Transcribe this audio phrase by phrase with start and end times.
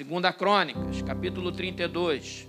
[0.00, 2.48] Segunda Crônicas, capítulo 32.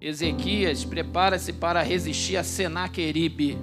[0.00, 3.58] Ezequias prepara-se para resistir a Senaqueribe.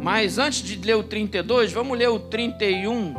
[0.00, 3.16] Mas antes de ler o 32, vamos ler o 31,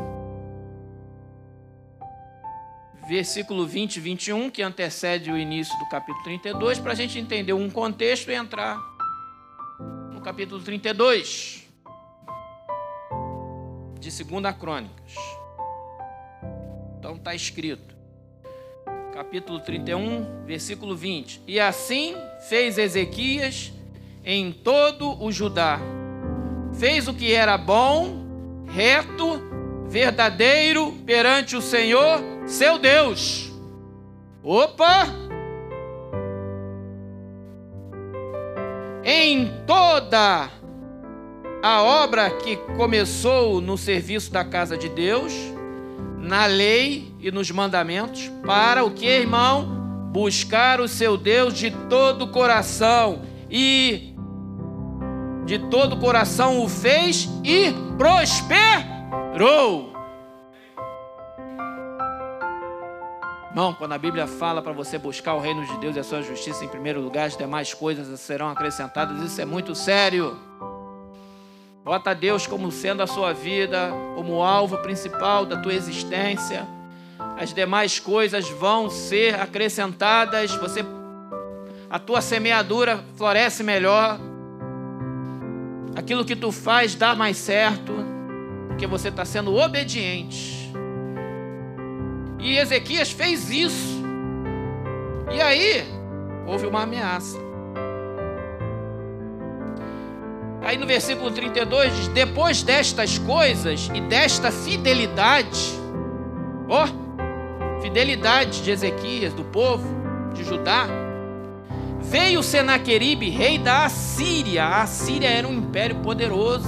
[3.06, 7.52] versículo 20 e 21, que antecede o início do capítulo 32, para a gente entender
[7.52, 8.80] um contexto e entrar
[10.14, 11.68] no capítulo 32
[14.00, 15.47] de Segunda Crônicas.
[17.08, 17.96] Então está escrito,
[19.14, 22.14] capítulo 31, versículo 20: E assim
[22.50, 23.72] fez Ezequias
[24.26, 25.80] em todo o Judá
[26.78, 29.42] fez o que era bom, reto,
[29.88, 33.54] verdadeiro perante o Senhor, seu Deus.
[34.44, 35.08] Opa!
[39.06, 40.50] Em toda
[41.64, 45.56] a obra que começou no serviço da casa de Deus,
[46.28, 50.10] na lei e nos mandamentos, para o que, irmão?
[50.12, 54.14] Buscar o seu Deus de todo o coração e
[55.46, 59.94] de todo o coração o fez e prosperou.
[63.50, 66.22] Irmão, quando a Bíblia fala para você buscar o reino de Deus e a sua
[66.22, 70.38] justiça em primeiro lugar, as demais coisas serão acrescentadas, isso é muito sério.
[71.88, 76.68] Bota Deus como sendo a sua vida, como alvo principal da tua existência.
[77.40, 80.52] As demais coisas vão ser acrescentadas.
[80.56, 80.84] Você
[81.90, 84.20] a tua semeadura floresce melhor,
[85.96, 87.94] aquilo que tu faz dá mais certo,
[88.68, 90.70] porque você está sendo obediente.
[92.38, 94.04] E Ezequias fez isso.
[95.32, 95.86] E aí,
[96.46, 97.47] houve uma ameaça.
[100.68, 105.72] Aí no versículo 32 diz: Depois destas coisas e desta fidelidade,
[106.68, 106.86] ó,
[107.82, 109.88] fidelidade de Ezequias, do povo
[110.34, 110.88] de Judá,
[112.02, 114.66] Veio Senaqueribe, rei da Assíria.
[114.66, 116.68] A Assíria era um império poderoso.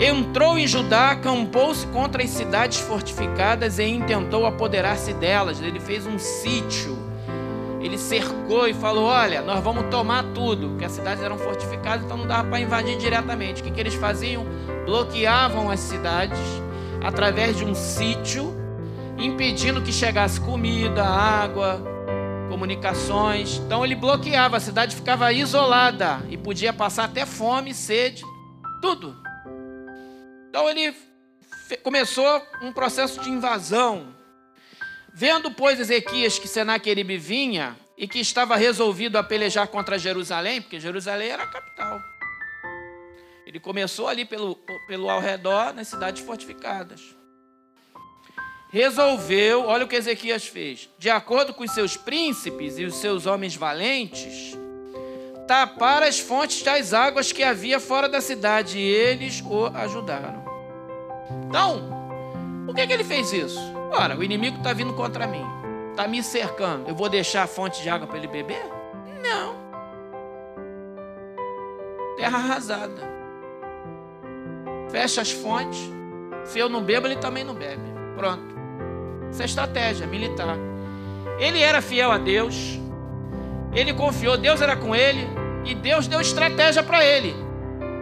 [0.00, 5.60] Entrou em Judá, acampou-se contra as cidades fortificadas e intentou apoderar-se delas.
[5.60, 7.05] Ele fez um sítio.
[7.86, 12.16] Ele cercou e falou: Olha, nós vamos tomar tudo, porque as cidades eram fortificadas, então
[12.16, 13.60] não dava para invadir diretamente.
[13.60, 14.44] O que, que eles faziam?
[14.84, 16.38] Bloqueavam as cidades
[17.04, 18.52] através de um sítio,
[19.16, 21.80] impedindo que chegasse comida, água,
[22.48, 23.58] comunicações.
[23.58, 28.24] Então ele bloqueava, a cidade ficava isolada e podia passar até fome, sede,
[28.82, 29.16] tudo.
[30.48, 30.92] Então ele
[31.84, 34.08] começou um processo de invasão.
[35.16, 40.78] Vendo, pois, Ezequias que Senaqueribe vinha e que estava resolvido a pelejar contra Jerusalém, porque
[40.78, 41.98] Jerusalém era a capital.
[43.46, 44.56] Ele começou ali pelo,
[44.86, 47.16] pelo ao redor, nas cidades fortificadas
[48.76, 53.24] resolveu, olha o que Ezequias fez, de acordo com os seus príncipes e os seus
[53.24, 54.56] homens valentes,
[55.46, 60.44] tapar as fontes das águas que havia fora da cidade, e eles o ajudaram.
[61.48, 61.88] Então,
[62.66, 63.75] por que, que ele fez isso?
[63.90, 65.44] Ora, o inimigo está vindo contra mim,
[65.90, 68.64] está me cercando, eu vou deixar a fonte de água para ele beber?
[69.22, 69.56] Não.
[72.16, 73.16] Terra arrasada.
[74.90, 75.78] Fecha as fontes.
[76.44, 77.82] Se eu não bebo, ele também não bebe.
[78.16, 78.54] Pronto.
[79.28, 80.56] Essa é estratégia militar.
[81.38, 82.78] Ele era fiel a Deus,
[83.74, 85.28] ele confiou, Deus era com ele,
[85.64, 87.34] e Deus deu estratégia para ele.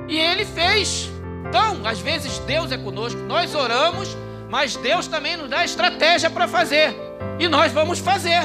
[0.09, 1.11] E ele fez.
[1.49, 4.17] Então, às vezes Deus é conosco, nós oramos,
[4.55, 6.95] mas Deus também nos dá estratégia para fazer.
[7.41, 8.41] E nós vamos fazer.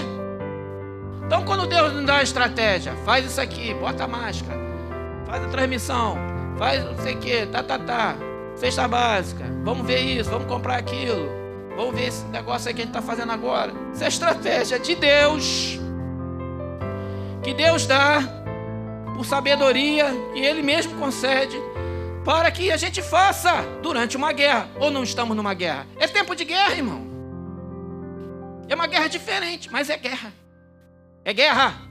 [1.23, 4.59] Então, quando Deus nos dá a estratégia, faz isso aqui, bota a máscara,
[5.27, 6.17] faz a transmissão,
[6.57, 8.15] faz não sei o que, tá, tá, tá,
[8.55, 11.29] cesta básica, vamos ver isso, vamos comprar aquilo.
[11.77, 13.71] Vamos ver esse negócio aí que a gente está fazendo agora.
[13.93, 15.79] Isso é estratégia de Deus.
[17.43, 18.23] Que Deus dá
[19.15, 21.55] por sabedoria que Ele mesmo concede
[22.23, 24.69] para que a gente faça durante uma guerra.
[24.79, 25.87] Ou não estamos numa guerra?
[25.97, 27.07] É tempo de guerra, irmão.
[28.67, 30.33] É uma guerra diferente, mas é guerra.
[31.25, 31.81] É guerra.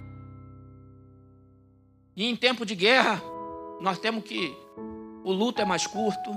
[2.16, 3.22] E em tempo de guerra,
[3.80, 4.56] nós temos que.
[5.24, 6.30] O luto é mais curto.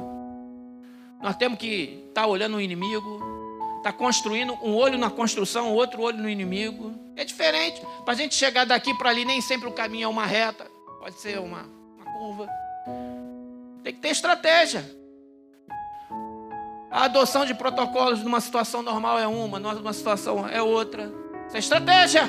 [1.21, 3.31] Nós temos que estar tá olhando o inimigo
[3.81, 6.93] está construindo um olho na construção, outro olho no inimigo.
[7.15, 7.81] É diferente.
[8.05, 10.65] Para a gente chegar daqui para ali, nem sempre o caminho é uma reta,
[10.99, 11.63] pode ser uma,
[11.97, 12.47] uma curva.
[13.91, 14.85] Tem que ter estratégia.
[16.89, 21.11] A adoção de protocolos numa situação normal é uma, numa situação é outra.
[21.47, 22.23] Isso é estratégia.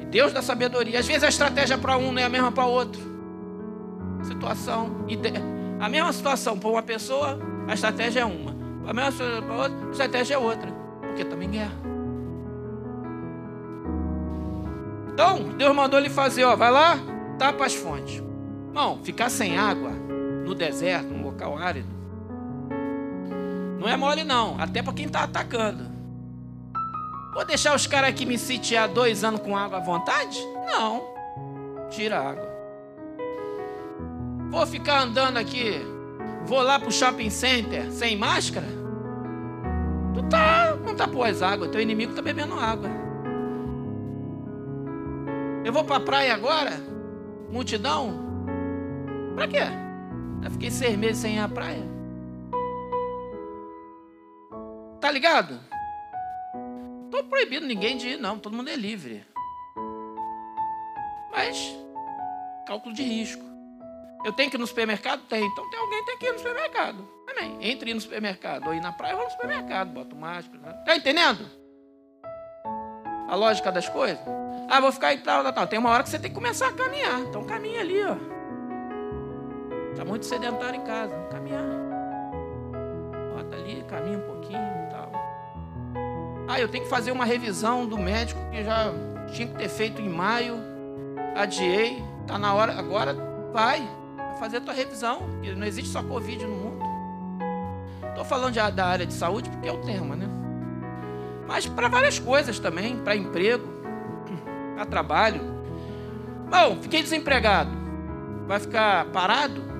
[0.00, 0.98] E Deus dá sabedoria.
[0.98, 3.02] Às vezes a estratégia para um não é a mesma para outro.
[4.24, 5.04] Situação.
[5.78, 7.38] A mesma situação para uma pessoa,
[7.68, 8.56] a estratégia é uma.
[8.86, 10.72] A mesma para outra, a estratégia é outra.
[11.02, 11.76] Porque também guerra.
[15.12, 16.96] Então, Deus mandou ele fazer, ó, vai lá,
[17.38, 18.31] tapa as fontes.
[18.72, 21.88] Não, ficar sem água no deserto, num local árido,
[23.82, 25.90] não é mole não, até para quem está atacando.
[27.34, 30.38] Vou deixar os caras aqui me sitiar dois anos com água à vontade?
[30.66, 31.02] Não.
[31.90, 32.52] Tira a água.
[34.50, 35.80] Vou ficar andando aqui,
[36.44, 38.68] vou lá pro shopping center sem máscara?
[40.14, 42.88] Tu tá, não tá pôs água, teu inimigo tá bebendo água.
[45.64, 46.80] Eu vou para a praia agora?
[47.50, 48.31] Multidão?
[49.34, 49.58] Para quê?
[50.44, 51.82] Eu fiquei seis meses sem ir à praia.
[55.00, 55.58] Tá ligado?
[57.06, 58.38] Estou proibindo ninguém de ir, não.
[58.38, 59.24] Todo mundo é livre.
[61.30, 61.76] Mas,
[62.66, 63.42] cálculo de risco.
[64.24, 65.22] Eu tenho que ir no supermercado?
[65.28, 65.44] Tem.
[65.44, 67.08] Então tem alguém que tem que ir no supermercado.
[67.28, 67.58] Amém.
[67.60, 69.88] Entre ir no supermercado ou ir na praia, eu vou no supermercado.
[69.88, 70.58] Boto máscara.
[70.58, 70.82] Né?
[70.84, 71.50] Tá entendendo?
[73.28, 74.20] A lógica das coisas?
[74.68, 75.66] Ah, vou ficar aí tal, tal, tal.
[75.66, 77.20] Tem uma hora que você tem que começar a caminhar.
[77.20, 78.41] Então caminha ali, ó.
[79.92, 81.14] Está muito sedentário em casa.
[81.30, 81.62] Caminhar.
[83.34, 85.12] Bota ali, caminha um pouquinho e tal.
[86.48, 88.92] Ah, eu tenho que fazer uma revisão do médico que já
[89.32, 90.56] tinha que ter feito em maio.
[91.36, 92.02] Adiei.
[92.22, 92.78] Está na hora.
[92.78, 93.14] Agora
[93.52, 93.86] vai.
[94.16, 95.18] Vai fazer a tua revisão.
[95.18, 96.82] Porque não existe só Covid no mundo.
[98.08, 100.28] Estou falando da área de saúde porque é o tema, né?
[101.46, 102.96] Mas para várias coisas também.
[102.96, 103.66] Para emprego
[104.78, 105.40] a trabalho.
[106.50, 107.70] Bom, fiquei desempregado.
[108.46, 109.71] Vai ficar parado?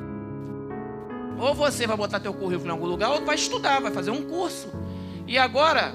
[1.42, 4.22] Ou você vai botar teu currículo em algum lugar, ou vai estudar, vai fazer um
[4.22, 4.68] curso.
[5.26, 5.92] E agora,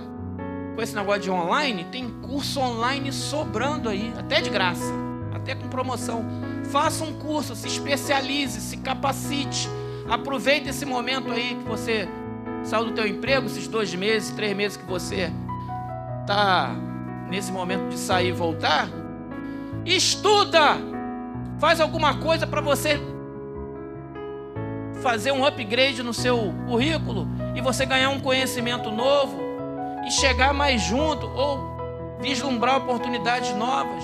[0.75, 4.91] com esse negócio de online, tem curso online sobrando aí, até de graça,
[5.33, 6.25] até com promoção.
[6.65, 9.69] Faça um curso, se especialize, se capacite.
[10.09, 12.09] Aproveite esse momento aí que você
[12.65, 15.31] saiu do teu emprego, esses dois meses, três meses que você
[16.23, 16.75] está
[17.29, 18.89] nesse momento de sair e voltar,
[19.85, 20.75] estuda,
[21.57, 22.99] faz alguma coisa para você
[25.01, 29.39] fazer um upgrade no seu currículo e você ganhar um conhecimento novo
[30.05, 34.03] e chegar mais junto ou vislumbrar oportunidades novas.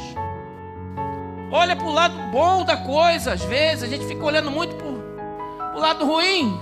[1.52, 5.78] Olha para o lado bom da coisa, às vezes a gente fica olhando muito para
[5.78, 6.60] o lado ruim.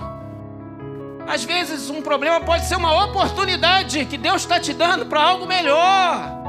[1.26, 5.46] Às vezes um problema pode ser uma oportunidade que Deus está te dando para algo
[5.46, 6.42] melhor.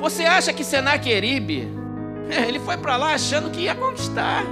[0.00, 1.68] Você acha que Senaqueribe,
[2.46, 4.44] ele foi para lá achando que ia conquistar.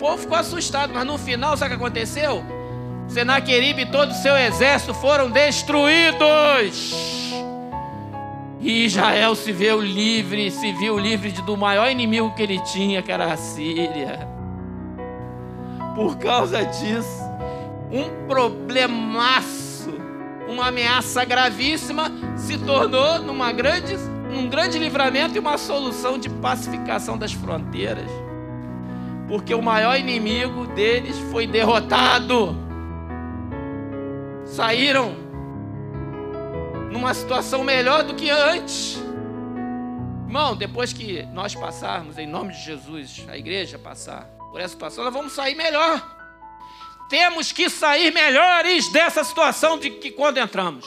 [0.00, 2.42] Povo ficou assustado, mas no final, sabe o que aconteceu?
[3.06, 6.90] Senaqueribe e todo o seu exército foram destruídos.
[8.60, 13.12] E Israel se viu livre, se viu livre do maior inimigo que ele tinha, que
[13.12, 14.26] era a Síria.
[15.94, 17.22] Por causa disso,
[17.92, 19.70] um problemaço
[20.50, 23.96] uma ameaça gravíssima se tornou numa grande,
[24.34, 28.10] um grande livramento e uma solução de pacificação das fronteiras.
[29.30, 32.54] Porque o maior inimigo deles foi derrotado.
[34.44, 35.14] Saíram
[36.92, 39.02] numa situação melhor do que antes.
[40.26, 45.04] Irmão, depois que nós passarmos, em nome de Jesus, a igreja passar por essa situação,
[45.04, 46.20] nós vamos sair melhor
[47.10, 50.86] temos que sair melhores dessa situação de que quando entramos.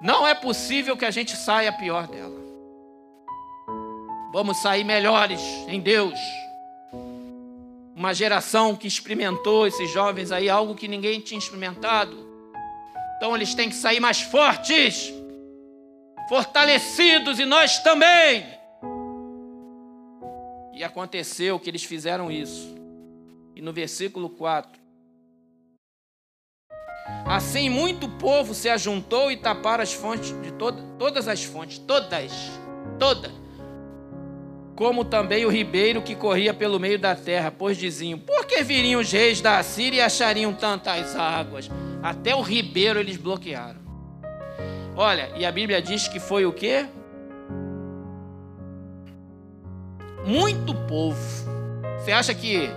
[0.00, 2.40] Não é possível que a gente saia pior dela.
[4.32, 6.18] Vamos sair melhores em Deus.
[8.02, 12.28] Uma geração que experimentou esses jovens aí algo que ninguém tinha experimentado.
[13.16, 15.14] Então eles têm que sair mais fortes,
[16.28, 18.44] fortalecidos e nós também.
[20.74, 22.74] E aconteceu que eles fizeram isso.
[23.54, 24.82] E no versículo 4.
[27.24, 32.32] Assim muito povo se ajuntou e taparam as fontes de toda, todas as fontes, todas,
[32.98, 33.41] todas.
[34.74, 39.00] Como também o ribeiro que corria pelo meio da terra, pois diziam: Por que viriam
[39.00, 41.70] os reis da Assíria e achariam tantas águas?
[42.02, 43.80] Até o ribeiro eles bloquearam.
[44.96, 46.86] Olha, e a Bíblia diz que foi o quê?
[50.24, 51.18] Muito povo.
[51.98, 52.68] Você acha que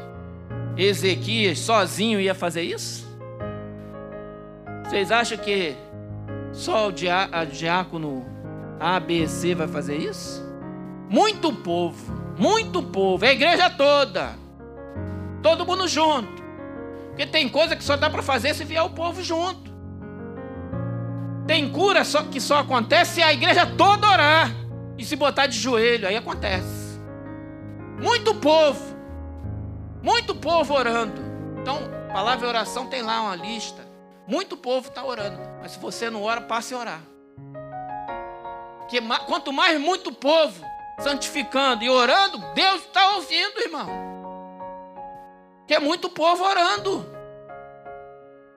[0.77, 3.05] Ezequias sozinho ia fazer isso?
[4.83, 5.75] Vocês acham que
[6.53, 8.25] só o diácono
[8.79, 10.44] ABC vai fazer isso?
[11.09, 14.35] Muito povo, muito povo, é a igreja toda,
[15.41, 16.43] todo mundo junto.
[17.09, 19.73] Porque tem coisa que só dá para fazer se vier o povo junto.
[21.47, 24.51] Tem cura só que só acontece se a igreja toda orar
[24.97, 26.99] e se botar de joelho, aí acontece.
[28.01, 28.83] Muito povo,
[30.01, 31.21] muito povo orando.
[31.61, 31.79] Então,
[32.11, 33.85] palavra oração tem lá uma lista.
[34.27, 35.39] Muito povo está orando.
[35.61, 37.01] Mas se você não ora, passe a orar.
[38.79, 40.65] Porque quanto mais muito povo
[40.99, 43.89] santificando e orando, Deus está ouvindo, irmão.
[45.67, 47.05] Que é muito povo orando.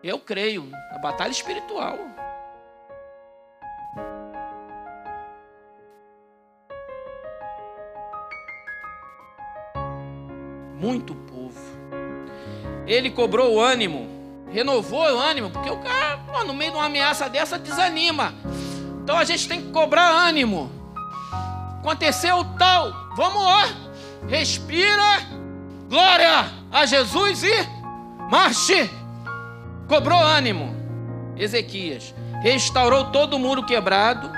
[0.03, 1.99] Eu creio na batalha espiritual.
[10.75, 11.59] Muito povo.
[12.87, 14.09] Ele cobrou o ânimo,
[14.51, 18.33] renovou o ânimo, porque o cara, no meio de uma ameaça dessa, desanima.
[19.03, 20.78] Então a gente tem que cobrar ânimo.
[21.79, 23.69] Aconteceu tal, vamos lá,
[24.29, 25.23] respira,
[25.89, 27.55] glória a Jesus e
[28.31, 28.91] marche.
[29.89, 30.77] Cobrou ânimo.
[31.37, 34.31] Ezequias restaurou todo o muro quebrado.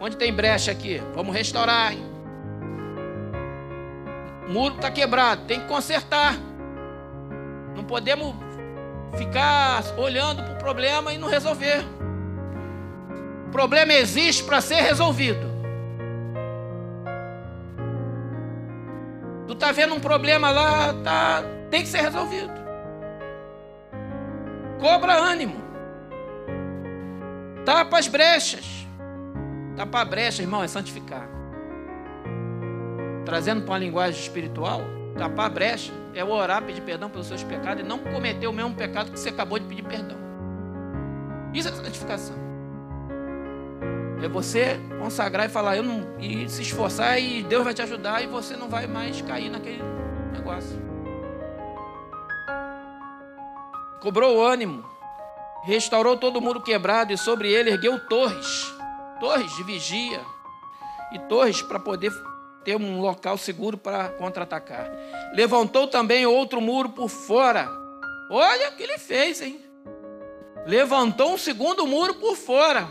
[0.00, 1.02] Onde tem brecha aqui?
[1.14, 1.94] Vamos restaurar.
[4.46, 6.36] O muro está quebrado, tem que consertar.
[7.74, 8.34] Não podemos
[9.16, 11.84] ficar olhando para o problema e não resolver.
[13.48, 15.53] O problema existe para ser resolvido.
[19.54, 22.52] Tu está vendo um problema lá, tá, tem que ser resolvido.
[24.80, 25.54] Cobra ânimo.
[27.64, 28.84] Tapa as brechas.
[29.76, 31.28] Tapa a brecha, irmão, é santificar.
[33.24, 34.80] Trazendo para uma linguagem espiritual,
[35.16, 38.74] tapar a brecha é orar, pedir perdão pelos seus pecados e não cometer o mesmo
[38.74, 40.18] pecado que você acabou de pedir perdão.
[41.54, 42.43] Isso é santificação.
[44.22, 48.22] É você consagrar e falar, eu não, e se esforçar e Deus vai te ajudar
[48.22, 49.82] e você não vai mais cair naquele
[50.32, 50.84] negócio.
[54.04, 54.84] cobrou o ânimo,
[55.62, 58.70] restaurou todo o muro quebrado e sobre ele ergueu torres,
[59.18, 60.20] torres de vigia
[61.10, 62.12] e torres para poder
[62.62, 64.90] ter um local seguro para contra-atacar.
[65.32, 67.66] Levantou também outro muro por fora.
[68.30, 69.58] Olha o que ele fez, hein?
[70.66, 72.86] Levantou um segundo muro por fora.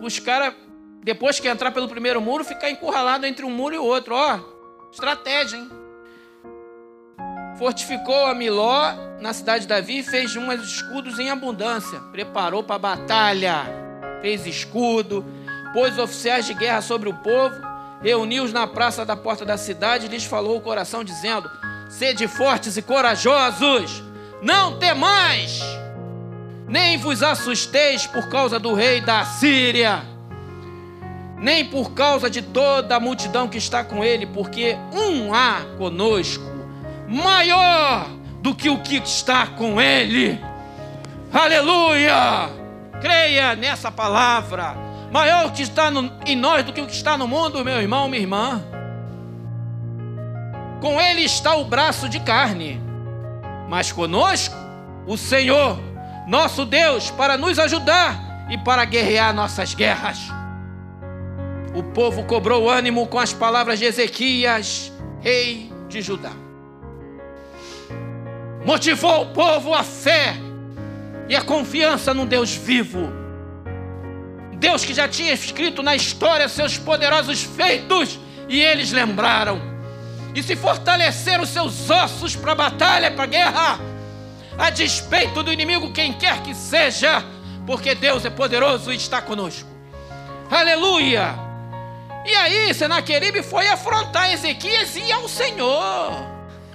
[0.00, 0.54] Os caras,
[1.02, 4.14] depois que entrar pelo primeiro muro, ficar encurralado entre um muro e o outro.
[4.14, 4.40] Ó,
[4.92, 5.80] estratégia, hein?
[7.60, 12.00] fortificou a Miló na cidade de Davi e fez uns escudos em abundância.
[12.10, 13.66] Preparou para a batalha,
[14.22, 15.22] fez escudo,
[15.74, 17.54] pôs oficiais de guerra sobre o povo,
[18.00, 21.50] reuniu-os na praça da porta da cidade e lhes falou o coração, dizendo:
[21.90, 24.02] Sede fortes e corajosos,
[24.40, 25.60] não temais,
[26.70, 30.04] nem vos assusteis por causa do rei da Síria,
[31.36, 36.44] nem por causa de toda a multidão que está com ele, porque um há conosco
[37.08, 38.08] maior
[38.40, 40.38] do que o que está com ele.
[41.32, 42.48] Aleluia!
[43.00, 44.76] Creia nessa palavra.
[45.10, 47.80] Maior o que está no, em nós do que o que está no mundo, meu
[47.80, 48.62] irmão, minha irmã.
[50.80, 52.80] Com ele está o braço de carne,
[53.68, 54.54] mas conosco
[55.04, 55.89] o Senhor,
[56.26, 60.18] nosso Deus, para nos ajudar e para guerrear nossas guerras.
[61.74, 66.32] O povo cobrou ânimo com as palavras de Ezequias, rei de Judá
[68.64, 70.36] motivou o povo à fé
[71.28, 73.10] e a confiança no Deus vivo.
[74.58, 79.60] Deus que já tinha escrito na história seus poderosos feitos e eles lembraram.
[80.34, 83.80] E se fortaleceram seus ossos para a batalha, para a guerra,
[84.60, 87.24] a despeito do inimigo, quem quer que seja,
[87.66, 89.66] porque Deus é poderoso e está conosco.
[90.50, 91.34] Aleluia!
[92.26, 96.12] E aí, Senaqueribe foi afrontar Ezequias e ao Senhor.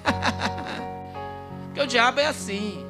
[1.65, 2.83] Porque o diabo é assim.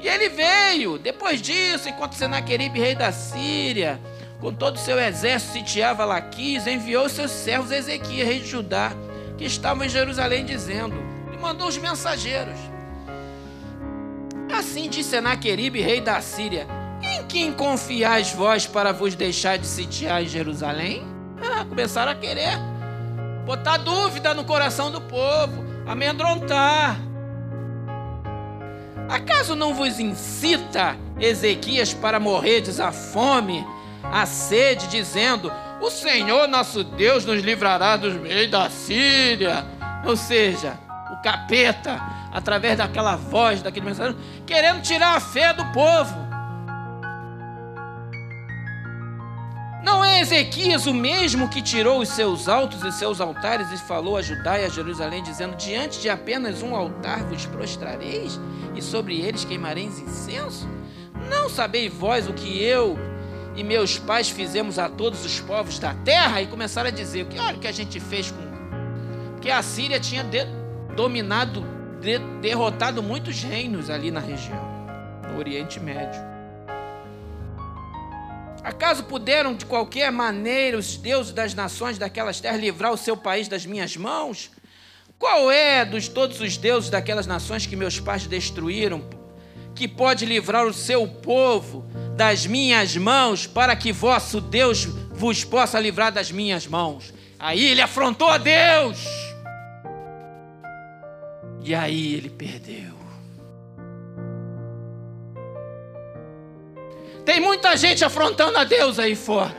[0.00, 4.00] E ele veio, depois disso, enquanto Senaqueribe, rei da Síria,
[4.40, 8.92] com todo o seu exército, sitiava Laquis, enviou seus servos Ezequias, rei de Judá,
[9.36, 10.96] que estavam em Jerusalém, dizendo:
[11.32, 12.73] e mandou os mensageiros.
[14.54, 16.68] Assim disse Senaqueribe, rei da Síria:
[17.02, 21.04] Em quem confiais vós para vos deixar de sitiar em Jerusalém?
[21.42, 22.56] Ah, começaram a querer
[23.44, 26.96] botar dúvida no coração do povo, amedrontar.
[29.08, 33.66] Acaso não vos incita Ezequias para morreres à fome,
[34.04, 39.66] à sede, dizendo: O Senhor nosso Deus nos livrará dos meios da Síria?
[40.06, 40.78] Ou seja,
[41.12, 42.00] o capeta,
[42.34, 46.24] através daquela voz, daquele mensageiro, querendo tirar a fé do povo.
[49.84, 54.16] Não é Ezequias o mesmo que tirou os seus altos e seus altares e falou
[54.16, 58.40] a Judá e a Jerusalém, dizendo: Diante de apenas um altar vos prostrareis
[58.74, 60.68] e sobre eles queimareis incenso?
[61.30, 62.98] Não sabeis vós o que eu
[63.54, 66.42] e meus pais fizemos a todos os povos da terra?
[66.42, 68.42] E começaram a dizer: que olha o que a gente fez com.
[69.32, 70.24] Porque a Síria tinha
[72.04, 72.18] de...
[72.40, 74.62] derrotado muitos reinos ali na região,
[75.30, 76.20] no Oriente Médio.
[78.62, 83.48] Acaso puderam de qualquer maneira os deuses das nações daquelas terras livrar o seu país
[83.48, 84.50] das minhas mãos?
[85.18, 89.04] Qual é dos todos os deuses daquelas nações que meus pais destruíram,
[89.74, 95.78] que pode livrar o seu povo das minhas mãos, para que vosso Deus vos possa
[95.78, 97.12] livrar das minhas mãos?
[97.38, 99.23] Aí ele afrontou a Deus.
[101.64, 102.92] E aí ele perdeu.
[107.24, 109.56] Tem muita gente afrontando a Deus aí fora.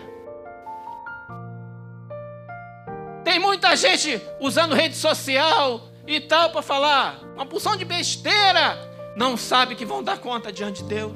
[3.23, 8.77] Tem muita gente usando rede social e tal para falar uma porção de besteira.
[9.17, 11.11] Não sabe que vão dar conta diante de Deus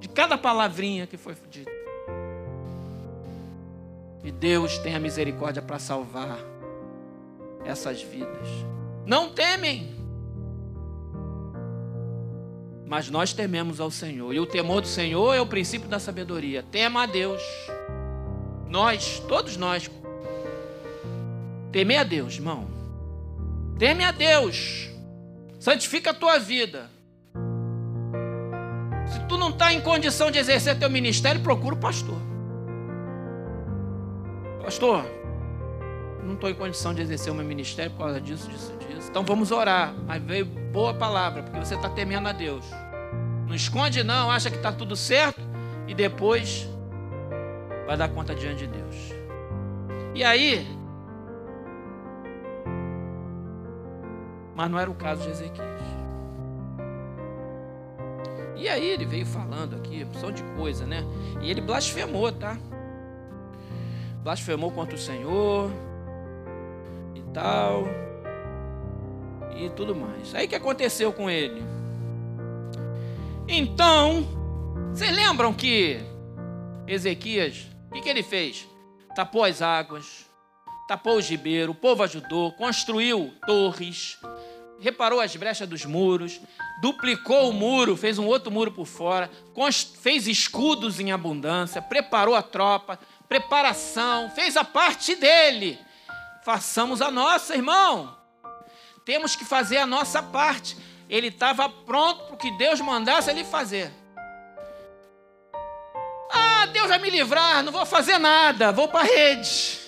[0.00, 1.70] de cada palavrinha que foi dita.
[4.22, 6.38] E Deus tem a misericórdia para salvar
[7.64, 8.48] essas vidas.
[9.06, 9.99] Não temem.
[12.90, 14.34] Mas nós tememos ao Senhor.
[14.34, 16.64] E o temor do Senhor é o princípio da sabedoria.
[16.72, 17.40] Tema a Deus.
[18.68, 19.88] Nós, todos nós,
[21.70, 22.66] Temer a Deus, irmão.
[23.78, 24.90] Teme a Deus.
[25.60, 26.90] Santifica a tua vida.
[29.06, 32.18] Se tu não está em condição de exercer teu ministério, procura o pastor.
[34.64, 35.04] Pastor,
[36.24, 39.08] não estou em condição de exercer o meu ministério por causa disso, disso, disso.
[39.10, 39.94] Então vamos orar.
[40.06, 42.64] Mas veio boa palavra, porque você está temendo a Deus.
[43.46, 45.40] Não esconde, não, acha que está tudo certo
[45.88, 46.68] e depois
[47.86, 48.96] vai dar conta diante de Deus.
[50.14, 50.66] E aí,
[54.60, 55.80] Mas não era o caso de Ezequias.
[58.54, 61.02] E aí ele veio falando aqui, opção de coisa, né?
[61.40, 62.58] E ele blasfemou, tá?
[64.22, 65.70] Blasfemou contra o Senhor
[67.32, 67.84] tal.
[69.56, 70.34] E tudo mais.
[70.34, 71.62] Aí que aconteceu com ele?
[73.48, 74.26] Então,
[74.92, 76.00] vocês lembram que
[76.86, 78.66] Ezequias, o que, que ele fez?
[79.14, 80.26] Tapou as águas,
[80.88, 84.18] tapou o ribeiro, o povo ajudou, construiu torres,
[84.80, 86.40] reparou as brechas dos muros,
[86.80, 89.30] duplicou o muro, fez um outro muro por fora,
[90.00, 95.78] fez escudos em abundância, preparou a tropa, preparação, fez a parte dele.
[96.42, 98.16] Façamos a nossa, irmão.
[99.04, 100.76] Temos que fazer a nossa parte.
[101.08, 103.92] Ele estava pronto para o que Deus mandasse ele fazer.
[106.32, 109.80] Ah, Deus vai me livrar, não vou fazer nada, vou para a rede.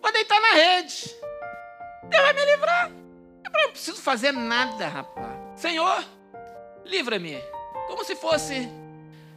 [0.00, 1.12] Vou deitar na rede.
[2.04, 2.90] Deus vai me livrar.
[3.44, 5.36] Eu não preciso fazer nada, rapaz.
[5.56, 6.04] Senhor,
[6.84, 7.42] livra-me.
[7.88, 8.68] Como se fosse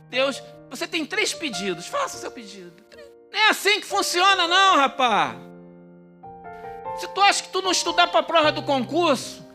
[0.09, 0.41] Deus.
[0.69, 1.87] Você tem três pedidos.
[1.87, 2.83] Faça o seu pedido.
[3.31, 5.48] Não é assim que funciona, não, rapaz.
[6.99, 9.45] Se tu acha que tu não estudar para a prova do concurso,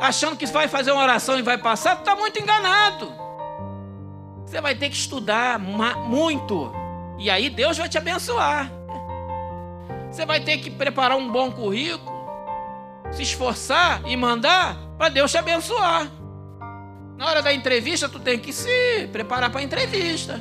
[0.00, 3.12] achando que vai fazer uma oração e vai passar, tu está muito enganado.
[4.46, 6.72] Você vai ter que estudar muito.
[7.18, 8.70] E aí Deus vai te abençoar.
[10.10, 12.12] Você vai ter que preparar um bom currículo
[13.12, 16.10] se esforçar e mandar para Deus te abençoar.
[17.16, 20.40] Na hora da entrevista, tu tem que se preparar para a entrevista.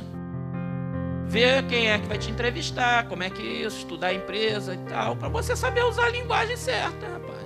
[1.31, 4.75] Ver quem é que vai te entrevistar, como é que é isso, estudar a empresa
[4.75, 7.41] e tal, para você saber usar a linguagem certa, rapaz.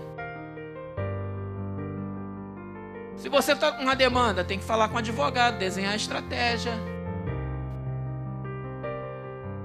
[3.15, 6.74] Se você está com uma demanda, tem que falar com o advogado, desenhar a estratégia.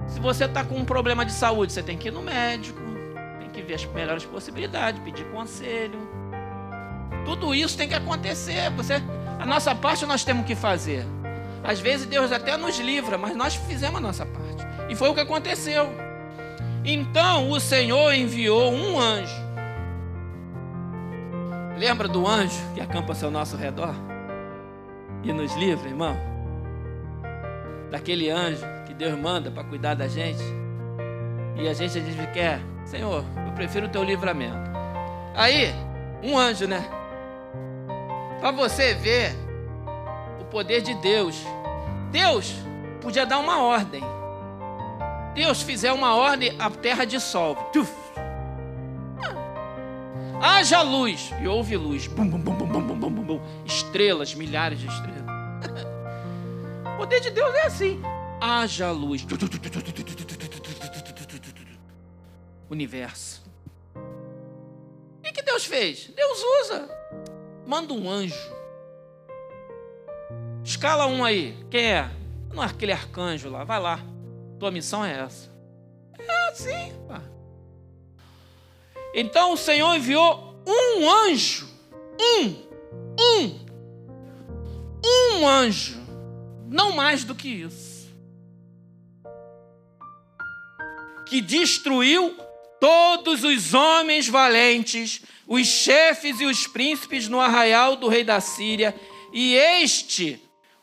[0.07, 2.91] Se você está com um problema de saúde, você tem que ir no médico
[3.51, 5.99] que ver as melhores possibilidades, pedir conselho.
[7.25, 8.69] Tudo isso tem que acontecer.
[8.71, 8.95] Você,
[9.39, 11.05] a nossa parte nós temos que fazer.
[11.63, 14.65] Às vezes Deus até nos livra, mas nós fizemos a nossa parte.
[14.89, 15.89] E foi o que aconteceu.
[16.83, 19.51] Então o Senhor enviou um anjo.
[21.77, 23.95] Lembra do anjo que acampa ao nosso redor?
[25.23, 26.17] E nos livra, irmão?
[27.91, 30.43] Daquele anjo que Deus manda para cuidar da gente.
[31.55, 34.57] E a gente, a gente quer, Senhor, eu prefiro o teu livramento.
[35.35, 35.73] Aí,
[36.23, 36.83] um anjo, né?
[38.39, 39.35] Para você ver
[40.51, 41.35] poder de Deus.
[42.11, 42.53] Deus
[43.01, 44.03] podia dar uma ordem.
[45.33, 47.63] Deus fizer uma ordem, a terra dissolve.
[47.71, 47.91] Tuf.
[50.41, 51.31] Haja luz.
[51.41, 52.07] E houve luz.
[52.07, 53.41] Bum, bum, bum, bum, bum, bum, bum.
[53.65, 55.21] Estrelas, milhares de estrelas.
[56.93, 58.01] o poder de Deus é assim.
[58.41, 59.25] Haja luz.
[62.69, 63.43] Universo.
[63.95, 66.07] O que Deus fez?
[66.15, 66.89] Deus usa.
[67.65, 68.60] Manda um anjo.
[70.63, 71.57] Escala um aí.
[71.69, 72.09] Quem é?
[72.53, 73.63] Não é aquele arcanjo lá.
[73.63, 73.99] Vai lá.
[74.59, 75.51] Tua missão é essa.
[76.19, 76.93] É assim.
[77.07, 77.21] Pá.
[79.13, 81.71] Então o Senhor enviou um anjo
[82.21, 82.55] Um,
[83.19, 83.65] um,
[85.03, 85.99] um anjo,
[86.69, 88.11] não mais do que isso,
[91.27, 92.37] que destruiu
[92.79, 98.95] todos os homens valentes, os chefes e os príncipes no arraial do rei da Síria,
[99.33, 100.39] e este,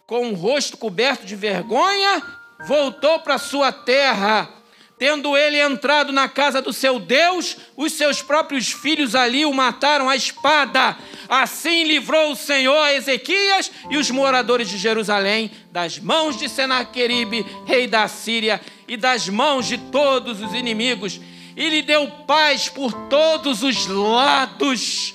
[0.09, 2.21] com o rosto coberto de vergonha,
[2.67, 4.59] voltou para sua terra
[4.99, 10.09] Tendo ele entrado na casa do seu Deus, os seus próprios filhos ali o mataram
[10.09, 10.97] à espada.
[11.29, 17.47] Assim livrou o Senhor a Ezequias e os moradores de Jerusalém das mãos de Senaqueribe,
[17.65, 21.21] rei da Síria, e das mãos de todos os inimigos,
[21.55, 25.15] e lhe deu paz por todos os lados.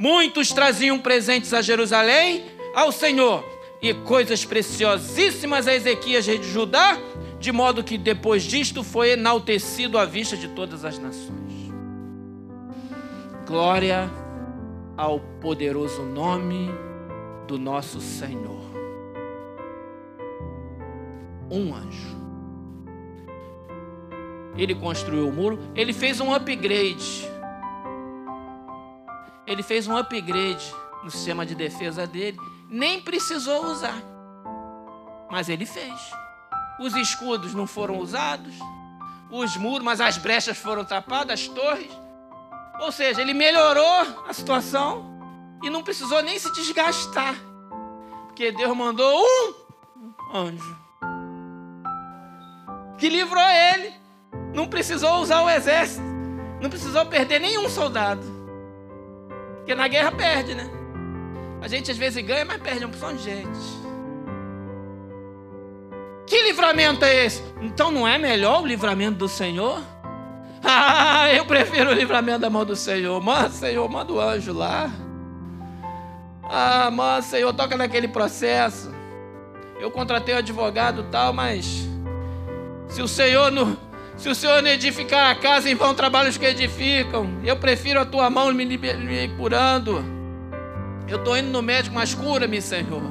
[0.00, 3.44] Muitos traziam presentes a Jerusalém, ao Senhor,
[3.80, 6.98] e coisas preciosíssimas a Ezequias, rei de Judá,
[7.38, 11.72] de modo que depois disto foi enaltecido à vista de todas as nações.
[13.46, 14.10] Glória
[14.96, 16.68] ao poderoso nome
[17.46, 18.58] do nosso Senhor.
[21.50, 22.18] Um anjo.
[24.56, 27.28] Ele construiu o muro, ele fez um upgrade.
[29.46, 32.38] Ele fez um upgrade no sistema de defesa dele,
[32.68, 34.02] nem precisou usar.
[35.30, 36.12] Mas ele fez
[36.78, 38.54] os escudos não foram usados,
[39.30, 41.90] os muros, mas as brechas foram tapadas, as torres.
[42.80, 45.04] Ou seja, ele melhorou a situação
[45.62, 47.34] e não precisou nem se desgastar,
[48.26, 49.24] porque Deus mandou
[50.32, 50.76] um anjo
[52.96, 53.98] que livrou ele.
[54.54, 56.02] Não precisou usar o exército,
[56.60, 58.22] não precisou perder nenhum soldado,
[59.56, 60.77] porque na guerra perde, né?
[61.60, 63.58] A gente às vezes ganha, mas perde uma porção de gente.
[66.26, 67.42] Que livramento é esse?
[67.60, 69.80] Então não é melhor o livramento do Senhor?
[70.60, 73.22] Ah, eu prefiro o livramento da mão do Senhor.
[73.22, 74.90] Manda, Senhor, manda o anjo lá.
[76.42, 78.92] Ah, manda, Senhor, toca naquele processo.
[79.78, 81.88] Eu contratei um advogado tal, mas
[82.88, 83.76] se o Senhor não,
[84.16, 87.38] se o Senhor não edificar a casa, em vão trabalhos que edificam.
[87.44, 90.17] Eu prefiro a tua mão me, me curando.
[91.08, 93.02] Eu estou indo no médico, mas cura-me, Senhor.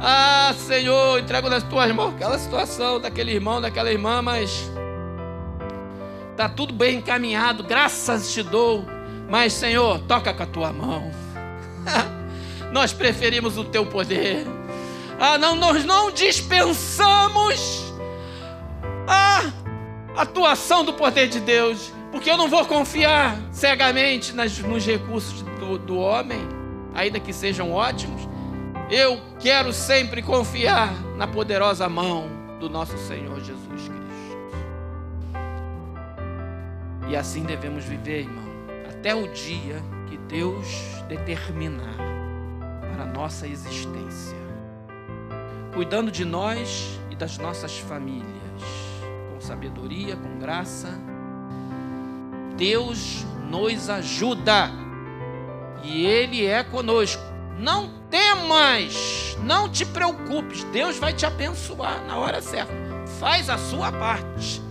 [0.00, 4.68] Ah, Senhor, entrego nas tuas mãos aquela situação daquele irmão, daquela irmã, mas
[6.32, 8.84] está tudo bem encaminhado, graças te dou.
[9.30, 11.10] Mas, Senhor, toca com a tua mão.
[12.72, 14.44] nós preferimos o teu poder.
[15.20, 17.92] Ah, não, nós não dispensamos
[19.06, 19.52] a
[20.16, 25.78] atuação do poder de Deus, porque eu não vou confiar cegamente nas, nos recursos do,
[25.78, 26.40] do homem,
[26.94, 28.28] ainda que sejam ótimos.
[28.90, 32.28] Eu quero sempre confiar na poderosa mão
[32.60, 33.92] do nosso Senhor Jesus Cristo.
[37.08, 38.44] E assim devemos viver, irmão,
[38.88, 40.66] até o dia que Deus
[41.08, 41.96] determinar
[42.94, 44.36] para a nossa existência,
[45.74, 48.26] cuidando de nós e das nossas famílias,
[49.32, 50.88] com sabedoria, com graça.
[52.56, 54.81] Deus nos ajuda
[55.82, 57.22] e Ele é conosco.
[57.58, 62.72] Não temas, não te preocupes, Deus vai te abençoar na hora certa.
[63.20, 64.62] Faz a sua parte.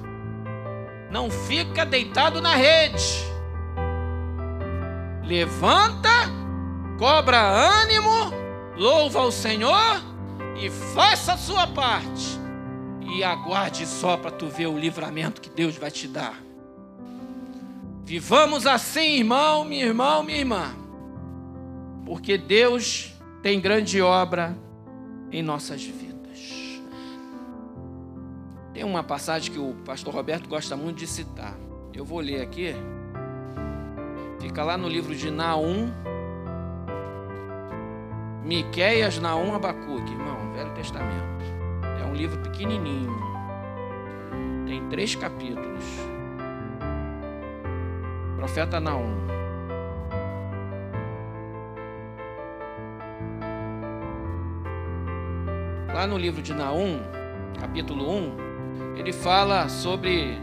[1.10, 3.32] Não fica deitado na rede.
[5.24, 6.10] Levanta,
[6.98, 8.34] cobra ânimo,
[8.76, 10.02] louva ao Senhor
[10.60, 12.40] e faça a sua parte.
[13.02, 16.42] E aguarde só para tu ver o livramento que Deus vai te dar.
[18.04, 20.81] Vivamos assim, irmão, minha irmão, minha irmã.
[22.06, 24.56] Porque Deus tem grande obra
[25.32, 26.82] em nossas vidas.
[28.74, 31.56] Tem uma passagem que o pastor Roberto gosta muito de citar.
[31.94, 32.74] Eu vou ler aqui.
[34.40, 35.92] Fica lá no livro de Naum.
[38.44, 41.44] Miqueias, Naum, Abacuque, irmão, Velho Testamento.
[42.02, 43.16] É um livro pequenininho.
[44.66, 45.84] Tem três capítulos.
[48.36, 49.41] Profeta Naum.
[55.94, 57.02] Lá no livro de Naum,
[57.60, 60.38] capítulo 1, ele fala sobre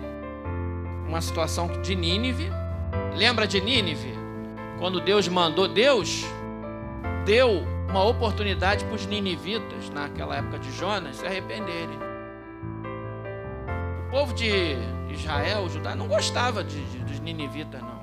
[1.09, 2.51] uma situação de Nínive.
[3.17, 4.13] Lembra de Nínive?
[4.79, 6.25] Quando Deus mandou, Deus
[7.25, 11.99] deu uma oportunidade para os ninivitas, naquela época de Jonas, se arrependerem.
[14.07, 14.77] O povo de
[15.11, 17.99] Israel, o Judá, não gostava de, de, dos ninivitas, não.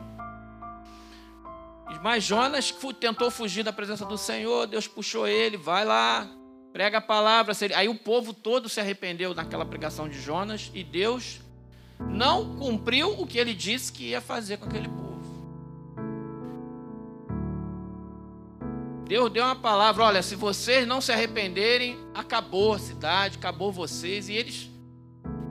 [2.01, 6.27] Mas Jonas tentou fugir da presença do Senhor, Deus puxou ele, vai lá,
[6.75, 7.55] prega a palavra.
[7.73, 11.39] Aí o povo todo se arrependeu naquela pregação de Jonas e Deus
[11.97, 15.05] não cumpriu o que ele disse que ia fazer com aquele povo.
[19.07, 24.27] Deus deu uma palavra: olha, se vocês não se arrependerem, acabou a cidade, acabou vocês.
[24.27, 24.69] E eles,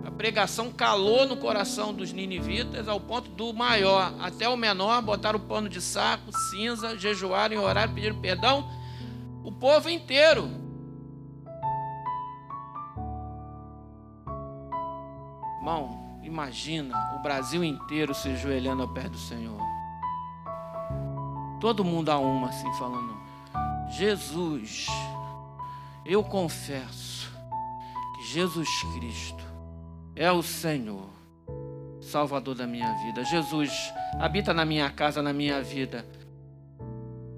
[0.04, 5.38] a pregação calou no coração dos ninivitas, ao ponto do maior até o menor, botaram
[5.38, 8.70] o pano de saco, cinza, jejuaram e oraram, pediram perdão.
[9.42, 10.63] O povo inteiro.
[15.64, 19.59] Irmão, imagina o Brasil inteiro se ajoelhando ao pé do Senhor.
[21.59, 23.16] Todo mundo a uma, assim, falando:
[23.88, 24.87] Jesus,
[26.05, 27.33] eu confesso
[28.14, 29.42] que Jesus Cristo
[30.14, 31.09] é o Senhor,
[31.98, 33.24] Salvador da minha vida.
[33.24, 33.72] Jesus
[34.20, 36.07] habita na minha casa, na minha vida.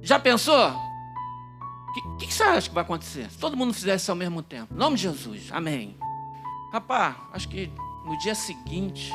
[0.03, 0.71] Já pensou?
[0.71, 3.31] O que, que, você acha que vai acontecer?
[3.31, 4.75] Se todo mundo fizesse isso ao mesmo tempo.
[4.75, 5.97] Em nome de Jesus, amém.
[6.73, 7.71] Rapaz, acho que
[8.07, 9.13] no dia seguinte,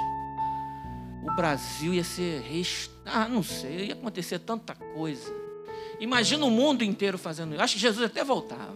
[1.23, 2.41] o Brasil ia ser.
[2.41, 2.91] Rest...
[3.05, 5.33] Ah, não sei, ia acontecer tanta coisa.
[5.99, 7.63] Imagina o mundo inteiro fazendo isso.
[7.63, 8.75] Acho que Jesus até voltava.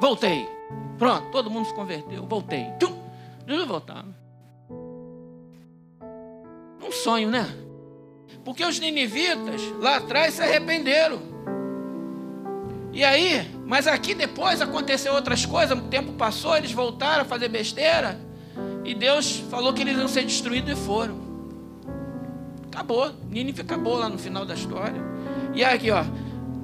[0.00, 0.48] Voltei.
[0.98, 2.26] Pronto, todo mundo se converteu.
[2.26, 2.66] Voltei.
[2.80, 2.96] Tum,
[3.46, 4.08] Jesus voltava.
[6.82, 7.46] Um sonho, né?
[8.44, 11.20] Porque os ninivitas lá atrás se arrependeram.
[12.92, 17.48] E aí, mas aqui depois aconteceu outras coisas, o tempo passou, eles voltaram a fazer
[17.48, 18.20] besteira.
[18.84, 21.20] E Deus falou que eles iam ser destruídos e foram.
[22.66, 23.12] Acabou.
[23.28, 25.00] Nínive acabou lá no final da história.
[25.54, 26.04] E aqui, ó.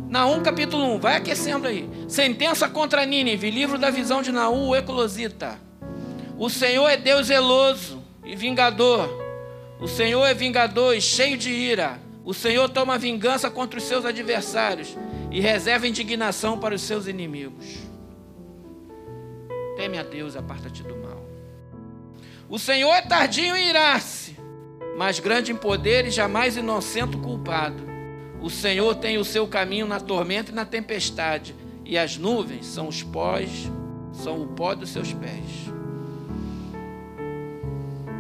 [0.08, 1.88] Naum capítulo 1, vai aquecendo aí.
[2.08, 5.60] Sentença contra Nínive, livro da visão de Naú, o Eclosita.
[6.38, 9.08] O Senhor é Deus zeloso e vingador.
[9.78, 12.00] O Senhor é vingador e cheio de ira.
[12.24, 14.96] O Senhor toma vingança contra os seus adversários
[15.30, 17.66] e reserva indignação para os seus inimigos.
[19.76, 21.07] Teme a Deus, aparta-te do mal.
[22.50, 24.34] O Senhor é tardio em irar-se,
[24.96, 27.82] mas grande em poder e jamais inocente culpado.
[28.40, 32.88] O Senhor tem o seu caminho na tormenta e na tempestade, e as nuvens são
[32.88, 33.50] os pós,
[34.12, 35.44] são o pó dos seus pés.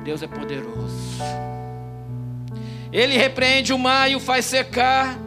[0.04, 1.22] Deus é poderoso.
[2.92, 5.18] Ele repreende o mar e o faz secar,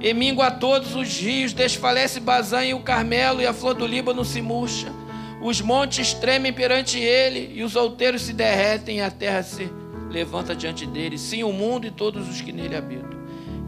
[0.00, 4.24] e mingua todos os rios, desfalece Bazã e o Carmelo, e a flor do Líbano
[4.24, 4.99] se murcha.
[5.40, 9.70] Os montes tremem perante ele, e os outeiros se derretem, e a terra se
[10.10, 11.16] levanta diante dele.
[11.16, 13.18] Sim, o mundo e todos os que nele habitam.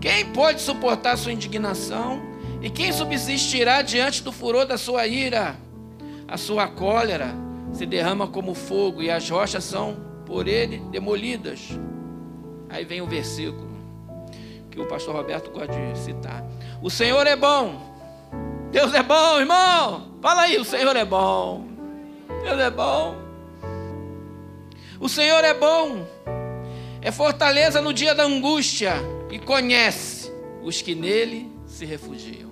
[0.00, 2.20] Quem pode suportar sua indignação?
[2.60, 5.56] E quem subsistirá diante do furor da sua ira?
[6.28, 7.34] A sua cólera
[7.72, 11.70] se derrama como fogo e as rochas são por ele demolidas.
[12.68, 13.72] Aí vem o versículo
[14.70, 16.44] que o pastor Roberto gosta de citar.
[16.80, 17.91] O Senhor é bom.
[18.72, 20.12] Deus é bom, irmão.
[20.22, 21.66] Fala aí, o Senhor é bom.
[22.42, 23.14] Deus é bom.
[24.98, 26.06] O Senhor é bom.
[27.02, 28.94] É fortaleza no dia da angústia
[29.30, 30.32] e conhece
[30.62, 32.50] os que nele se refugiam.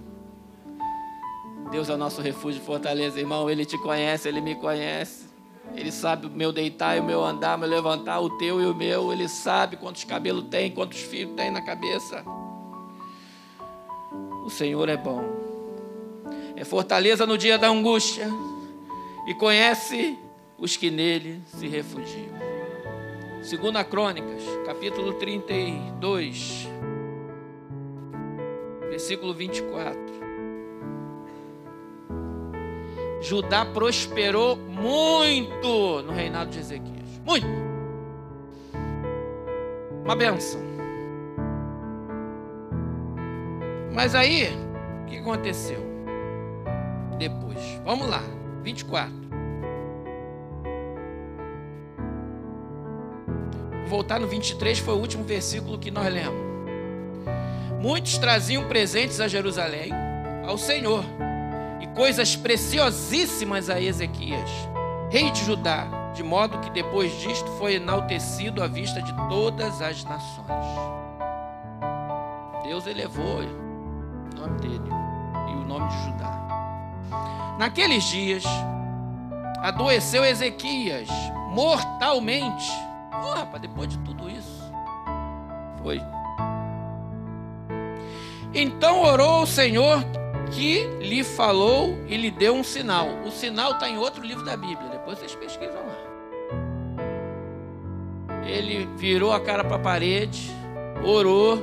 [1.71, 3.49] Deus é o nosso refúgio e fortaleza, irmão.
[3.49, 5.31] Ele te conhece, ele me conhece.
[5.75, 8.67] Ele sabe o meu deitar e o meu andar, o meu levantar, o teu e
[8.67, 9.11] o meu.
[9.11, 12.23] Ele sabe quantos cabelos tem, quantos fios tem na cabeça.
[14.45, 15.50] O Senhor é bom.
[16.61, 18.29] É fortaleza no dia da angústia
[19.27, 20.19] e conhece
[20.59, 22.35] os que nele se refugiam.
[23.41, 26.69] Segunda Crônicas, capítulo 32,
[28.91, 29.99] versículo 24.
[33.23, 37.23] Judá prosperou muito no reinado de Ezequias.
[37.25, 37.47] Muito.
[40.05, 40.61] Uma benção.
[43.95, 44.47] Mas aí,
[45.05, 45.90] o que aconteceu?
[47.21, 48.23] Depois, vamos lá,
[48.65, 49.21] 24.
[53.91, 56.41] voltar no 23, foi o último versículo que nós lemos.
[57.83, 59.91] Muitos traziam presentes a Jerusalém,
[60.47, 61.05] ao Senhor,
[61.81, 64.49] e coisas preciosíssimas a Ezequias,
[65.11, 70.05] rei de Judá, de modo que depois disto foi enaltecido à vista de todas as
[70.05, 70.67] nações.
[72.63, 74.91] Deus elevou o nome dele
[75.49, 76.50] e o nome de Judá.
[77.59, 78.45] Naqueles dias,
[79.63, 81.09] adoeceu Ezequias
[81.51, 82.71] mortalmente
[83.23, 84.73] Oh, rapaz, depois de tudo isso.
[85.83, 86.01] Foi.
[88.55, 90.03] Então orou o Senhor
[90.53, 93.09] que lhe falou e lhe deu um sinal.
[93.25, 94.89] O sinal está em outro livro da Bíblia.
[94.91, 95.97] Depois vocês pesquisam lá.
[98.47, 100.51] Ele virou a cara para a parede,
[101.05, 101.63] orou,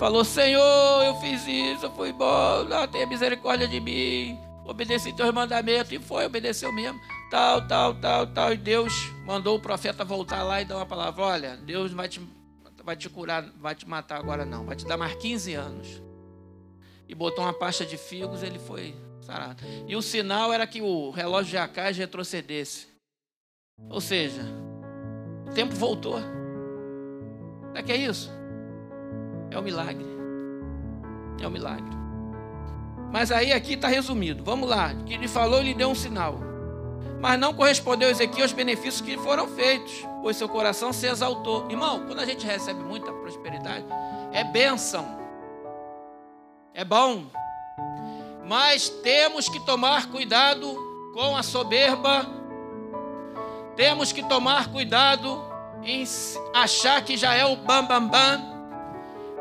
[0.00, 5.92] falou: Senhor, eu fiz isso, eu fui bom, tenha misericórdia de mim, obedeci teus mandamentos,
[5.92, 6.98] e foi, obedeceu mesmo
[7.30, 8.52] tal, tal, tal, tal.
[8.54, 8.92] E Deus
[9.26, 12.20] mandou o profeta voltar lá e dar uma palavra: olha, Deus vai te,
[12.82, 16.02] vai te curar, vai te matar agora não, vai te dar mais 15 anos.
[17.06, 19.62] e botou uma pasta de figos, ele foi sarado.
[19.86, 22.88] E o sinal era que o relógio de Acais retrocedesse.
[23.88, 24.42] Ou seja,
[25.46, 26.18] o tempo voltou.
[26.18, 28.39] O que é isso?
[29.50, 30.06] É um milagre.
[31.40, 32.00] É um milagre.
[33.12, 34.44] Mas aí aqui está resumido.
[34.44, 34.94] Vamos lá.
[35.06, 36.38] Que ele falou, lhe deu um sinal.
[37.20, 41.70] Mas não correspondeu Ezequiel aos benefícios que foram feitos, pois seu coração se exaltou.
[41.70, 43.84] Irmão, quando a gente recebe muita prosperidade,
[44.32, 45.18] é bênção.
[46.72, 47.26] É bom.
[48.46, 50.74] Mas temos que tomar cuidado
[51.12, 52.26] com a soberba.
[53.76, 55.42] Temos que tomar cuidado
[55.82, 56.04] em
[56.54, 58.49] achar que já é o bam bam bam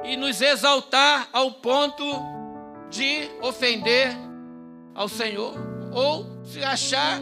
[0.04, 2.04] e nos exaltar ao ponto
[2.90, 4.16] de ofender
[4.96, 5.54] ao Senhor,
[5.94, 7.22] ou se achar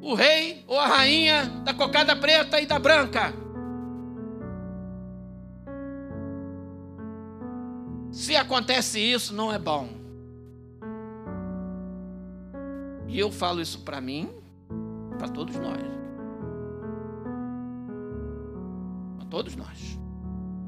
[0.00, 3.32] o rei ou a rainha da cocada preta e da branca.
[8.10, 9.88] Se acontece isso, não é bom.
[13.06, 14.30] E eu falo isso para mim,
[15.18, 15.80] para todos nós.
[19.18, 19.98] Para todos nós.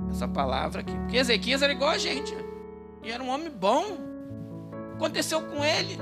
[0.08, 0.96] Essa palavra aqui.
[0.96, 2.34] Porque Ezequias era igual a gente.
[3.02, 3.98] E era um homem bom.
[4.94, 5.98] Aconteceu com ele.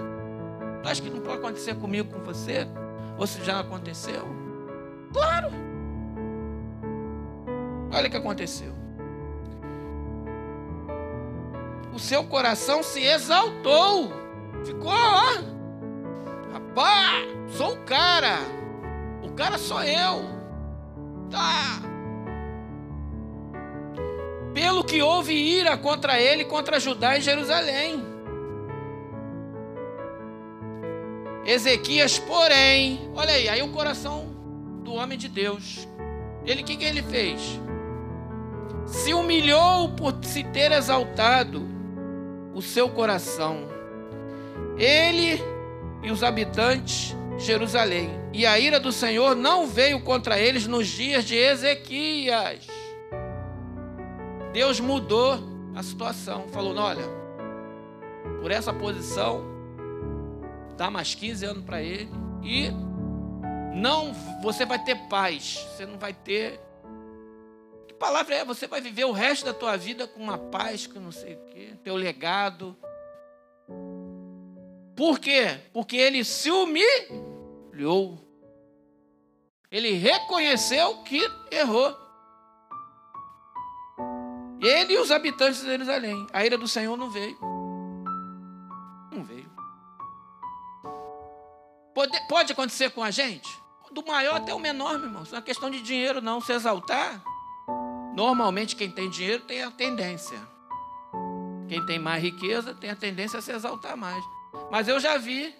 [0.83, 2.67] Tu acha que não pode acontecer comigo, com você?
[3.17, 4.27] Ou se já aconteceu?
[5.13, 5.49] Claro.
[7.93, 8.73] Olha o que aconteceu.
[11.93, 14.13] O seu coração se exaltou.
[14.65, 15.59] Ficou, ó.
[16.53, 18.39] Rapaz, sou o cara.
[19.23, 20.23] O cara sou eu.
[21.31, 21.81] Tá.
[24.69, 28.05] Pelo que houve ira contra ele, contra Judá e Jerusalém.
[31.47, 34.27] Ezequias, porém, olha aí, aí o coração
[34.85, 35.89] do homem de Deus.
[36.45, 37.41] Ele o que, que ele fez?
[38.85, 41.67] Se humilhou por se ter exaltado
[42.55, 43.67] o seu coração.
[44.77, 45.43] Ele
[46.03, 48.11] e os habitantes de Jerusalém.
[48.35, 52.78] E a ira do Senhor não veio contra eles nos dias de Ezequias.
[54.53, 55.39] Deus mudou
[55.75, 56.49] a situação.
[56.49, 57.05] Falou: olha,
[58.41, 59.45] por essa posição
[60.77, 62.09] dá mais 15 anos para ele
[62.43, 62.71] e
[63.75, 66.61] não você vai ter paz, você não vai ter
[67.87, 68.45] Que palavra é?
[68.45, 71.45] Você vai viver o resto da tua vida com uma paz que não sei o
[71.47, 72.77] quê, teu legado.
[74.95, 75.61] Por quê?
[75.73, 78.19] Porque ele se humilhou.
[79.71, 82.08] Ele reconheceu que errou.
[84.61, 86.27] Ele e os habitantes de Jerusalém.
[86.33, 87.39] A ira do Senhor não veio.
[89.13, 89.51] Não veio.
[91.95, 93.49] Pode, pode acontecer com a gente?
[93.93, 95.23] Do maior até o menor, meu irmão.
[95.23, 96.41] Isso não é questão de dinheiro, não.
[96.41, 97.23] Se exaltar.
[98.15, 100.39] Normalmente, quem tem dinheiro tem a tendência.
[101.69, 104.25] Quem tem mais riqueza tem a tendência a se exaltar mais.
[104.71, 105.55] Mas eu já vi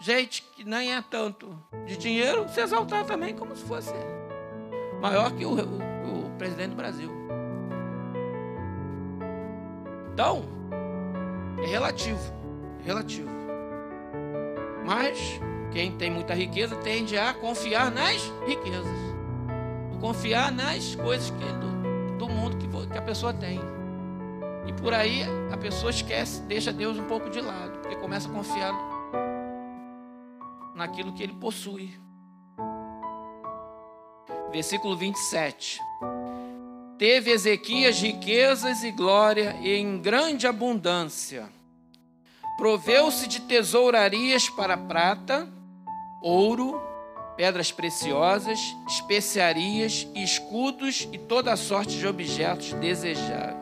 [0.00, 3.92] gente que nem é tanto de dinheiro se exaltar também como se fosse
[5.00, 7.21] maior que o, o, o presidente do Brasil.
[10.12, 10.44] Então,
[11.62, 12.20] é relativo.
[12.84, 13.30] Relativo.
[14.84, 19.02] Mas quem tem muita riqueza tende a confiar nas riquezas.
[20.00, 23.60] Confiar nas coisas que, do, do mundo que, que a pessoa tem.
[24.66, 25.22] E por aí
[25.52, 28.72] a pessoa esquece, deixa Deus um pouco de lado, porque começa a confiar
[30.74, 31.98] naquilo que ele possui.
[34.50, 35.80] Versículo 27.
[37.02, 41.48] Teve Ezequias riquezas e glória em grande abundância.
[42.56, 45.48] Proveu-se de tesourarias para prata
[46.22, 46.80] ouro,
[47.36, 53.56] pedras preciosas, especiarias, escudos e toda sorte de objetos desejáveis.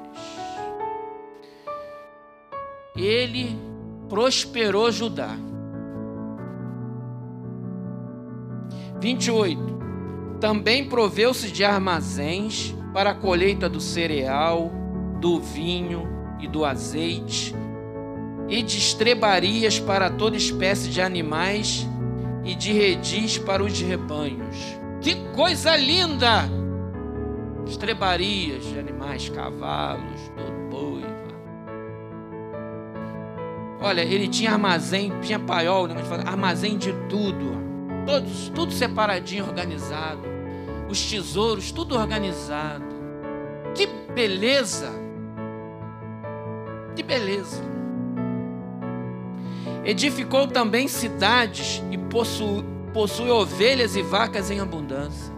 [2.94, 3.58] Ele
[4.06, 5.34] prosperou Judá.
[9.00, 9.58] 28.
[10.38, 14.70] Também proveu-se de armazéns para a colheita do cereal,
[15.20, 16.08] do vinho
[16.40, 17.54] e do azeite,
[18.48, 21.86] e de estrebarias para toda espécie de animais
[22.44, 24.56] e de redis para os rebanhos.
[25.00, 26.48] Que coisa linda!
[27.66, 30.20] Estrebarias de animais, cavalos,
[30.70, 31.04] boi.
[33.80, 35.94] Olha, ele tinha armazém, tinha paiol, né?
[36.26, 37.58] armazém de tudo.
[38.04, 40.39] Todos, tudo separadinho, organizado.
[40.90, 42.84] Os tesouros, tudo organizado.
[43.76, 44.90] Que beleza!
[46.96, 47.62] Que beleza!
[49.84, 55.32] Edificou também cidades e possui, possui ovelhas e vacas em abundância.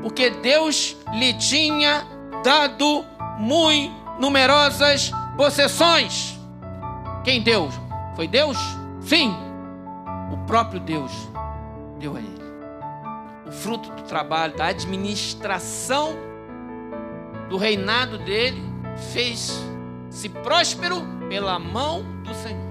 [0.00, 2.06] Porque Deus lhe tinha
[2.42, 3.04] dado
[3.38, 6.38] muito numerosas possessões.
[7.22, 7.68] Quem deu?
[8.14, 8.56] Foi Deus?
[9.02, 9.34] Sim.
[10.32, 11.12] O próprio Deus
[11.98, 12.45] deu a ele.
[13.46, 16.16] O fruto do trabalho, da administração
[17.48, 18.60] do reinado dele,
[19.12, 20.96] fez-se próspero
[21.28, 22.66] pela mão do Senhor.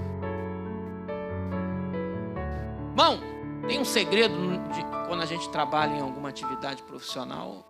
[2.90, 3.20] Irmão,
[3.66, 4.34] tem um segredo
[4.72, 7.66] de, quando a gente trabalha em alguma atividade profissional,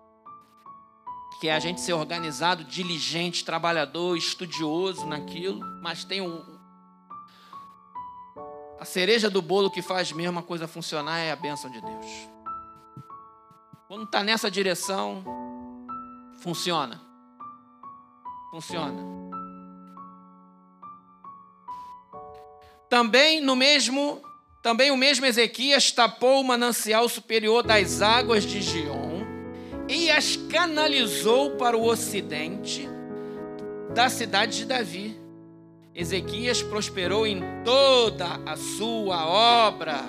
[1.41, 6.57] que é a gente ser organizado, diligente, trabalhador, estudioso naquilo, mas tem um,
[8.79, 12.36] a cereja do bolo que faz mesmo a coisa funcionar é a bênção de Deus.
[13.89, 15.25] Quando está nessa direção,
[16.41, 17.01] funciona.
[18.51, 19.01] Funciona.
[22.89, 24.21] Também no mesmo,
[24.61, 29.25] também o mesmo Ezequias tapou o manancial superior das águas de Gion
[29.89, 32.89] e as canalizou para o ocidente
[33.95, 35.17] da cidade de Davi.
[35.95, 40.05] Ezequias prosperou em toda a sua obra.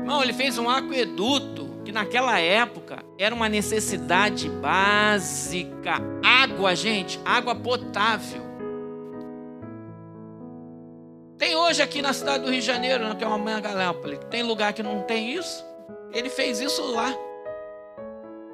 [0.00, 5.94] Irmão, ele fez um aqueduto que naquela época era uma necessidade básica.
[6.24, 8.40] Água, gente, água potável.
[11.36, 14.44] Tem hoje aqui na cidade do Rio de Janeiro, né, que é uma megalópole, tem
[14.44, 15.64] lugar que não tem isso.
[16.12, 17.12] Ele fez isso lá.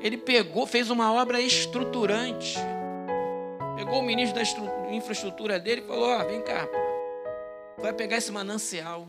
[0.00, 2.56] Ele pegou, fez uma obra estruturante.
[3.76, 6.66] Pegou o ministro da infraestrutura dele e falou: Ó, oh, vem cá,
[7.78, 9.06] vai pegar esse manancial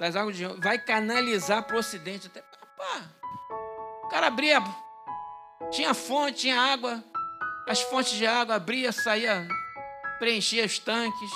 [0.00, 2.26] das águas de vai canalizar para o ocidente.
[2.26, 2.42] Até,
[2.82, 3.02] pá,
[4.04, 4.60] o cara abria,
[5.70, 7.02] tinha fonte, tinha água,
[7.68, 9.46] as fontes de água abria, saía,
[10.18, 11.30] preenchia os tanques,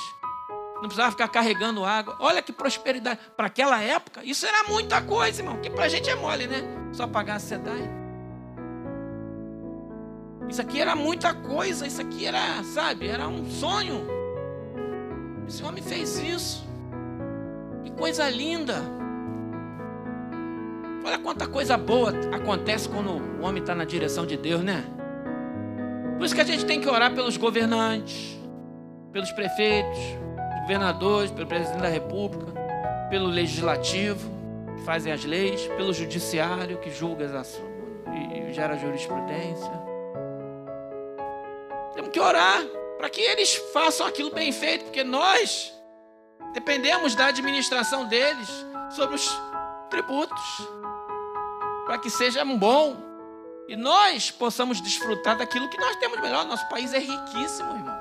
[0.75, 2.17] não precisava ficar carregando água.
[2.19, 3.19] Olha que prosperidade.
[3.37, 6.63] Para aquela época, isso era muita coisa, irmão, que para a gente é mole, né?
[6.93, 7.89] Só pagar a SEDAI.
[10.49, 14.07] Isso aqui era muita coisa, isso aqui era, sabe, era um sonho.
[15.49, 16.67] Esse homem fez isso.
[17.85, 18.83] Que coisa linda.
[21.07, 24.85] Olha quanta coisa boa acontece quando o homem está na direção de Deus, né?
[26.19, 28.37] Por isso que a gente tem que orar pelos governantes,
[29.13, 29.99] pelos prefeitos,
[30.63, 32.53] governadores, pelo presidente da República,
[33.09, 34.29] pelo legislativo,
[34.77, 37.61] que fazem as leis, pelo judiciário, que julga as
[38.13, 39.87] e gera jurisprudência
[41.97, 42.63] temos que orar
[42.99, 45.73] para que eles façam aquilo bem feito, porque nós
[46.53, 48.49] dependemos da administração deles
[48.91, 49.29] sobre os
[49.91, 50.69] tributos,
[51.87, 52.97] para que seja bom
[53.69, 56.45] e nós possamos desfrutar daquilo que nós temos melhor.
[56.45, 57.97] Nosso país é riquíssimo, irmão.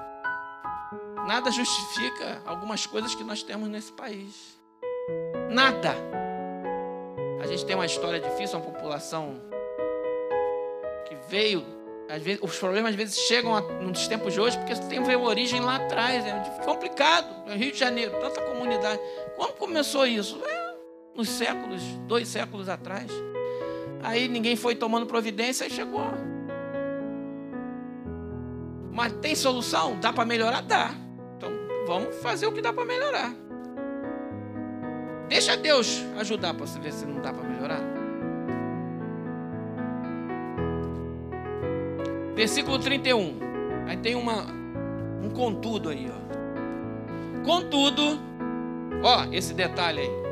[1.27, 4.59] Nada justifica algumas coisas que nós temos nesse país.
[5.49, 5.95] Nada.
[7.41, 9.41] A gente tem uma história difícil, uma população
[11.07, 11.63] que veio
[12.19, 15.61] vezes, os problemas às vezes chegam a, nos tempos de hoje porque tem uma origem
[15.61, 16.25] lá atrás.
[16.25, 17.47] É complicado.
[17.47, 18.99] No Rio de Janeiro, tanta comunidade.
[19.36, 20.39] Como começou isso?
[20.45, 20.75] É,
[21.15, 23.09] nos séculos, dois séculos atrás.
[24.05, 26.05] Aí ninguém foi tomando providência e chegou.
[28.91, 29.99] Mas tem solução?
[29.99, 30.61] Dá para melhorar?
[30.61, 30.91] Dá.
[31.35, 31.49] Então
[31.87, 33.33] vamos fazer o que dá para melhorar.
[35.27, 37.81] Deixa Deus ajudar para você ver se não dá para melhorar.
[42.35, 43.39] Versículo 31.
[43.87, 44.45] Aí tem uma,
[45.23, 47.43] um contudo aí, ó.
[47.43, 48.19] Contudo,
[49.03, 50.24] ó, esse detalhe aí.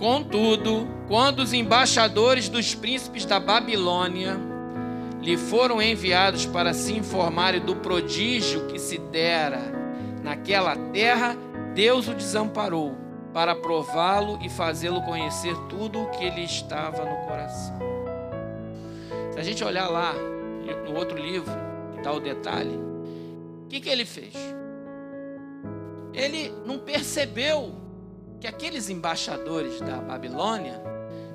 [0.00, 4.40] Contudo, quando os embaixadores dos príncipes da Babilônia
[5.20, 9.60] lhe foram enviados para se informarem do prodígio que se dera
[10.22, 11.36] naquela terra,
[11.74, 12.96] Deus o desamparou
[13.34, 17.78] para prová-lo e fazê-lo conhecer tudo o que lhe estava no coração.
[19.32, 20.14] Se a gente olhar lá
[20.88, 21.52] no outro livro,
[21.92, 22.74] que está o detalhe,
[23.64, 24.32] o que, que ele fez?
[26.14, 27.89] Ele não percebeu
[28.40, 30.80] que aqueles embaixadores da Babilônia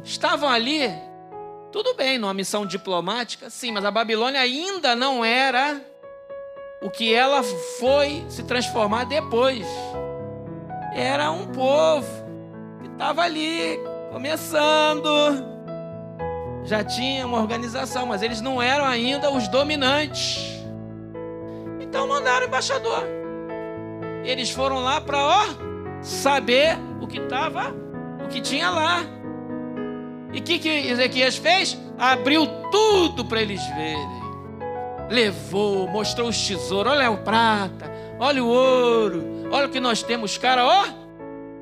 [0.03, 0.91] estavam ali,
[1.71, 5.79] tudo bem, numa missão diplomática, sim, mas a Babilônia ainda não era
[6.81, 7.43] o que ela
[7.79, 9.67] foi se transformar depois.
[10.95, 12.07] Era um povo
[12.81, 13.79] que estava ali,
[14.11, 15.09] começando,
[16.63, 20.39] já tinha uma organização, mas eles não eram ainda os dominantes.
[21.79, 23.03] Então mandaram o embaixador.
[24.23, 25.45] Eles foram lá para ó
[26.01, 27.73] saber o que estava,
[28.23, 29.01] o que tinha lá.
[30.33, 31.77] E o que, que Ezequias fez?
[31.97, 34.25] Abriu tudo para eles verem.
[35.09, 36.91] Levou, mostrou os tesouros.
[36.91, 37.89] Olha o prata,
[38.19, 40.85] olha o ouro, olha o que nós temos, cara, ó.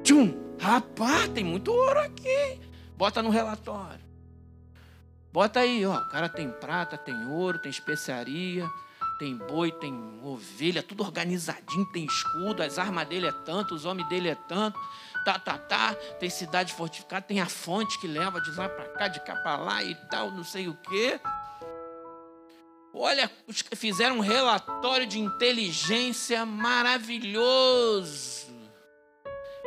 [0.02, 2.60] Tchum, rapaz, tem muito ouro aqui.
[2.98, 4.04] Bota no relatório.
[5.32, 5.98] Bota aí, ó.
[5.98, 8.66] O cara tem prata, tem ouro, tem especiaria.
[9.24, 14.10] Tem boi, tem ovelha, tudo organizadinho, tem escudo, as armas dele é tanto, os homens
[14.10, 14.78] dele é tanto,
[15.24, 19.08] tá, tá, tá, tem cidade fortificada, tem a fonte que leva de lá para cá,
[19.08, 21.22] de cá para lá e tal, não sei o quê.
[22.94, 23.32] Olha,
[23.78, 27.34] fizeram um relatório de inteligência maravilhoso.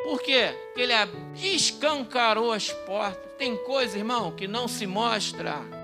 [0.05, 0.55] Por quê?
[0.67, 0.93] Porque ele
[1.35, 3.33] escancarou as portas.
[3.39, 5.76] Tem coisa, irmão, que não se mostra.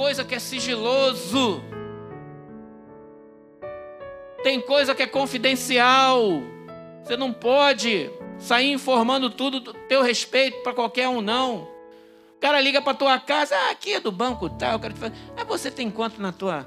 [0.00, 1.62] Coisa que é sigiloso.
[4.42, 6.22] Tem coisa que é confidencial.
[7.02, 11.68] Você não pode sair informando tudo do teu respeito para qualquer um, não.
[12.34, 15.12] O cara liga para tua casa, ah, aqui é do banco tal, cara te fala,
[15.36, 16.66] ah, você tem quanto na tua.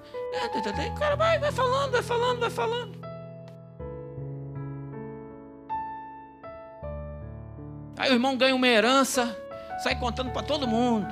[0.92, 3.00] O cara vai, vai falando, vai falando, vai falando.
[7.98, 9.36] Aí o irmão ganha uma herança,
[9.82, 11.08] sai contando para todo mundo.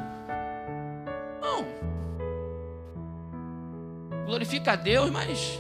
[1.42, 1.81] Não.
[4.26, 5.60] Glorifica a Deus, mas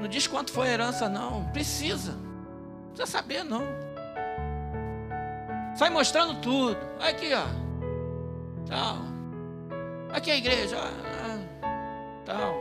[0.00, 1.44] não diz quanto foi a herança, não.
[1.50, 2.12] Precisa.
[2.12, 3.62] Não precisa saber, não.
[5.74, 6.78] Sai mostrando tudo.
[7.00, 7.44] Aqui, ó.
[8.66, 8.98] Tal.
[10.12, 10.76] Aqui é a igreja.
[10.78, 11.38] Ah,
[12.24, 12.54] tal.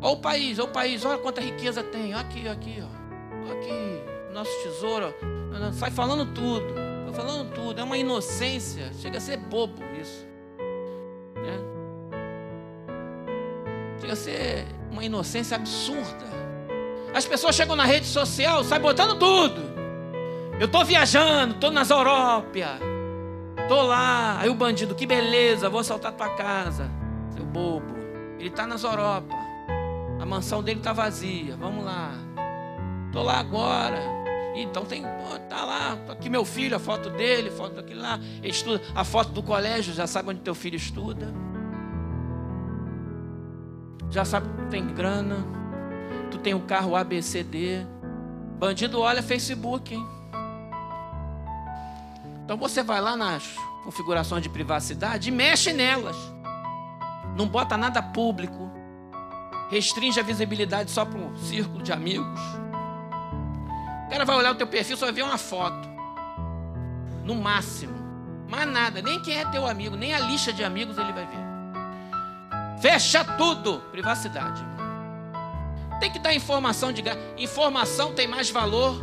[0.00, 2.14] Olha o país, olha o país, olha quanta riqueza tem.
[2.14, 3.52] Aqui, aqui, ó.
[3.52, 5.14] Aqui, nosso tesouro.
[5.72, 6.66] Sai falando tudo.
[7.04, 7.80] Vai falando tudo.
[7.80, 8.92] É uma inocência.
[8.94, 10.25] Chega a ser bobo isso.
[14.10, 16.26] A ser uma inocência absurda.
[17.12, 19.60] As pessoas chegam na rede social, saem botando tudo.
[20.60, 22.46] Eu estou viajando, estou nas Europa.
[23.68, 26.88] Tô lá, aí o bandido, que beleza, vou assaltar tua casa,
[27.34, 27.96] seu bobo.
[28.38, 29.34] Ele tá nas Europa.
[30.20, 31.56] A mansão dele tá vazia.
[31.56, 32.12] Vamos lá.
[33.12, 34.00] Tô lá agora.
[34.54, 35.02] Então tem,
[35.48, 38.18] tá lá, aqui meu filho, a foto dele, foto daquele lá.
[38.38, 41.45] Ele estuda a foto do colégio, já sabe onde teu filho estuda.
[44.10, 45.36] Já sabe que tem grana.
[46.30, 47.86] Tu tem o um carro ABCD.
[48.58, 50.06] Bandido olha Facebook, hein?
[52.44, 56.16] Então você vai lá nas configurações de privacidade e mexe nelas.
[57.36, 58.70] Não bota nada público.
[59.70, 62.40] Restringe a visibilidade só para um círculo de amigos.
[64.06, 65.88] O cara vai olhar o teu perfil, só vai ver uma foto.
[67.24, 67.94] No máximo.
[68.48, 69.02] Mais nada.
[69.02, 71.45] Nem quem é teu amigo, nem a lista de amigos ele vai ver.
[72.80, 73.80] Fecha tudo.
[73.90, 74.64] Privacidade.
[76.00, 77.02] Tem que dar informação de.
[77.38, 79.02] Informação tem mais valor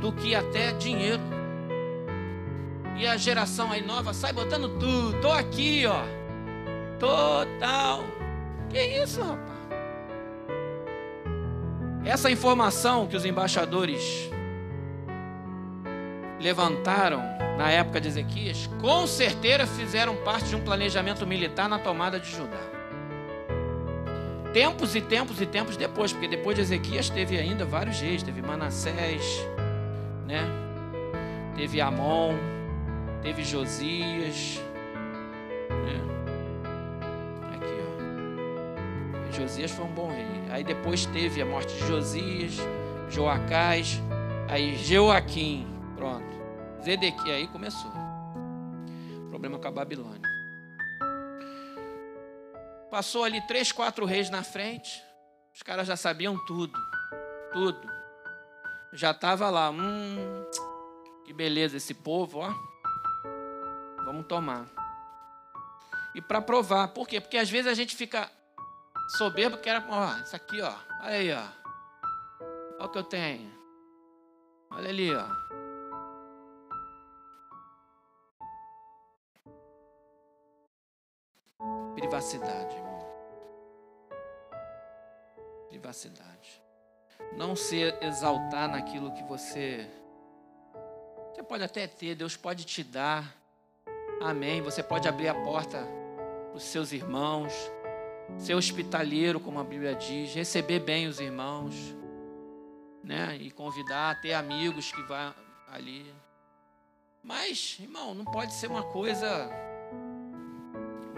[0.00, 1.22] do que até dinheiro.
[2.96, 5.20] E a geração aí nova sai botando tudo.
[5.20, 6.02] Tô aqui, ó.
[6.98, 8.04] Total.
[8.68, 9.48] Que isso, rapaz?
[12.04, 14.30] Essa informação que os embaixadores
[16.40, 17.22] levantaram
[17.58, 22.30] na época de Ezequias, com certeza fizeram parte de um planejamento militar na tomada de
[22.30, 22.77] Judá.
[24.52, 28.40] Tempos e tempos e tempos depois, porque depois de Ezequias teve ainda vários reis, teve
[28.40, 29.46] Manassés,
[30.26, 30.42] né?
[31.54, 32.34] Teve Amon,
[33.22, 34.60] Teve Josias.
[35.68, 36.00] Né?
[37.54, 37.74] Aqui,
[39.30, 39.32] ó.
[39.32, 40.26] Josias foi um bom rei.
[40.50, 42.56] Aí depois teve a morte de Josias,
[43.10, 44.00] Joacás,
[44.48, 45.66] aí Joaquim.
[45.96, 46.24] Pronto.
[46.84, 47.36] Zedequias.
[47.36, 47.90] Aí começou.
[49.30, 50.27] Problema com a Babilônia.
[52.98, 55.00] Passou ali três, quatro reis na frente.
[55.54, 56.76] Os caras já sabiam tudo.
[57.52, 57.88] Tudo.
[58.92, 59.70] Já estava lá.
[59.70, 60.44] Hum,
[61.24, 62.52] que beleza esse povo, ó.
[64.04, 64.66] Vamos tomar.
[66.12, 67.20] E para provar, por quê?
[67.20, 68.28] Porque às vezes a gente fica
[69.16, 70.74] soberbo, que era, ó, isso aqui, ó,
[71.04, 71.46] olha aí, ó.
[72.80, 73.48] Olha o que eu tenho.
[74.72, 75.24] Olha ali, ó.
[81.94, 82.87] Privacidade,
[85.68, 86.62] Privacidade.
[87.36, 89.88] Não se exaltar naquilo que você.
[91.32, 93.36] Você pode até ter, Deus pode te dar.
[94.20, 94.62] Amém.
[94.62, 95.86] Você pode abrir a porta
[96.48, 97.52] para os seus irmãos,
[98.38, 101.74] ser hospitaleiro, como a Bíblia diz, receber bem os irmãos,
[103.04, 103.36] né?
[103.40, 105.34] E convidar, ter amigos que vão
[105.68, 106.12] ali.
[107.22, 109.50] Mas, irmão, não pode ser uma coisa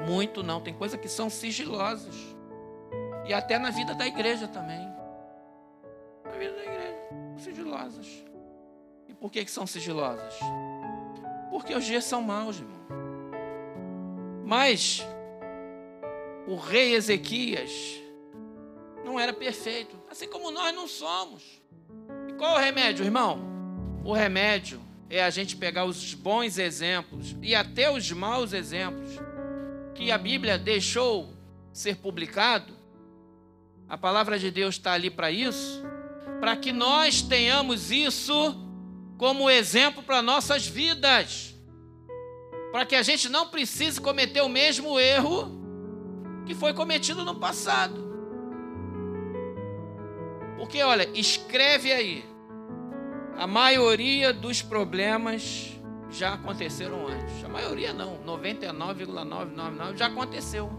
[0.07, 0.61] muito, não.
[0.61, 2.15] Tem coisas que são sigilosas.
[3.31, 4.93] E até na vida da igreja também.
[6.25, 6.99] Na vida da igreja,
[7.39, 8.25] sigilosas.
[9.09, 10.35] E por que, que são sigilosas?
[11.49, 12.81] Porque os dias são maus, irmão.
[14.45, 15.07] Mas
[16.49, 17.71] o rei Ezequias
[19.05, 21.63] não era perfeito, assim como nós não somos.
[22.29, 23.39] E qual é o remédio, irmão?
[24.05, 29.21] O remédio é a gente pegar os bons exemplos e até os maus exemplos
[29.95, 31.33] que a Bíblia deixou
[31.73, 32.80] ser publicado.
[33.91, 35.83] A palavra de Deus está ali para isso,
[36.39, 38.57] para que nós tenhamos isso
[39.19, 41.57] como exemplo para nossas vidas,
[42.71, 45.51] para que a gente não precise cometer o mesmo erro
[46.47, 48.09] que foi cometido no passado.
[50.57, 52.25] Porque, olha, escreve aí.
[53.37, 55.73] A maioria dos problemas
[56.11, 57.45] já aconteceram antes.
[57.45, 60.71] A maioria não, 99,999 já aconteceu.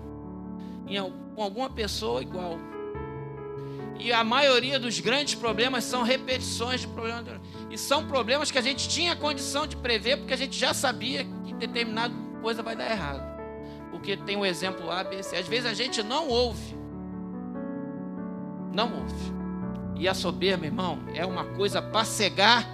[1.36, 2.71] com alguma pessoa igual.
[4.02, 7.40] E a maioria dos grandes problemas são repetições de problemas.
[7.70, 11.24] E são problemas que a gente tinha condição de prever, porque a gente já sabia
[11.46, 13.22] que determinada coisa vai dar errado.
[13.92, 15.36] Porque tem o exemplo A, B, C.
[15.36, 16.76] Às vezes a gente não ouve.
[18.74, 19.34] Não ouve.
[19.98, 22.68] E a soberba, irmão, é uma coisa para cegar,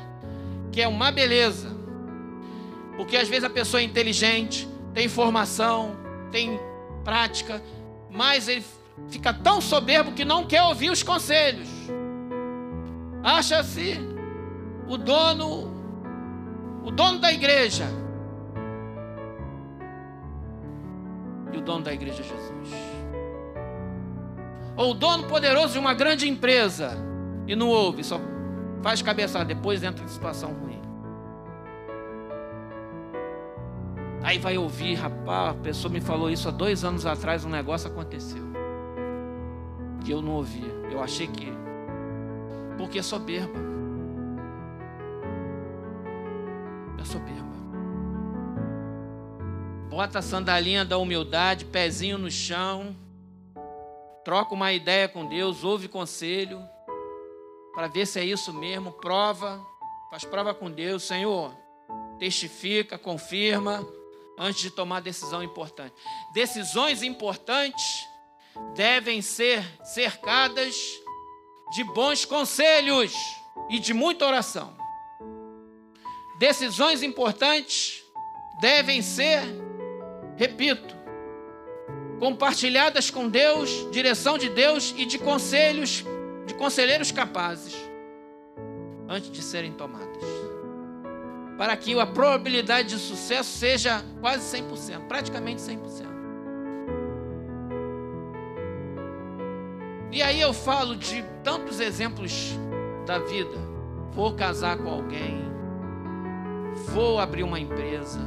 [0.72, 1.76] que é uma beleza.
[2.96, 5.98] Porque às vezes a pessoa é inteligente, tem formação,
[6.32, 6.58] tem
[7.04, 7.62] prática,
[8.10, 8.64] mas ele
[9.10, 11.70] fica tão soberbo que não quer ouvir os conselhos.
[13.24, 14.00] Acha-se
[14.88, 15.72] o dono,
[16.84, 17.86] o dono da igreja.
[21.52, 22.98] E o dono da igreja é Jesus.
[24.76, 26.98] Ou o dono poderoso de uma grande empresa
[27.48, 28.20] e não ouve, só
[28.82, 30.82] faz cabeçada, depois entra em situação ruim.
[34.24, 37.90] Aí vai ouvir, rapaz, a pessoa me falou isso há dois anos atrás, um negócio
[37.90, 38.57] aconteceu.
[40.06, 40.64] E eu não ouvi.
[40.92, 41.48] Eu achei que.
[42.78, 43.60] Porque é soberba.
[47.00, 47.48] É soberba.
[49.90, 52.96] Bota a sandalinha da humildade, pezinho no chão.
[54.24, 56.60] Troca uma ideia com Deus, ouve conselho
[57.78, 59.64] para ver se é isso mesmo, prova,
[60.10, 61.56] faz prova com Deus, Senhor,
[62.18, 63.88] testifica, confirma,
[64.36, 65.94] antes de tomar decisão importante.
[66.34, 68.10] Decisões importantes
[68.76, 70.76] devem ser cercadas
[71.72, 73.14] de bons conselhos
[73.70, 74.76] e de muita oração.
[76.40, 78.04] Decisões importantes
[78.62, 79.42] devem ser,
[80.36, 80.96] repito,
[82.20, 86.04] compartilhadas com Deus, direção de Deus e de conselhos
[86.46, 87.76] de conselheiros capazes
[89.10, 90.24] antes de serem tomadas.
[91.58, 96.17] Para que a probabilidade de sucesso seja quase 100%, praticamente 100%.
[100.12, 102.58] E aí eu falo de tantos exemplos
[103.06, 103.58] da vida.
[104.12, 105.38] Vou casar com alguém,
[106.94, 108.20] vou abrir uma empresa,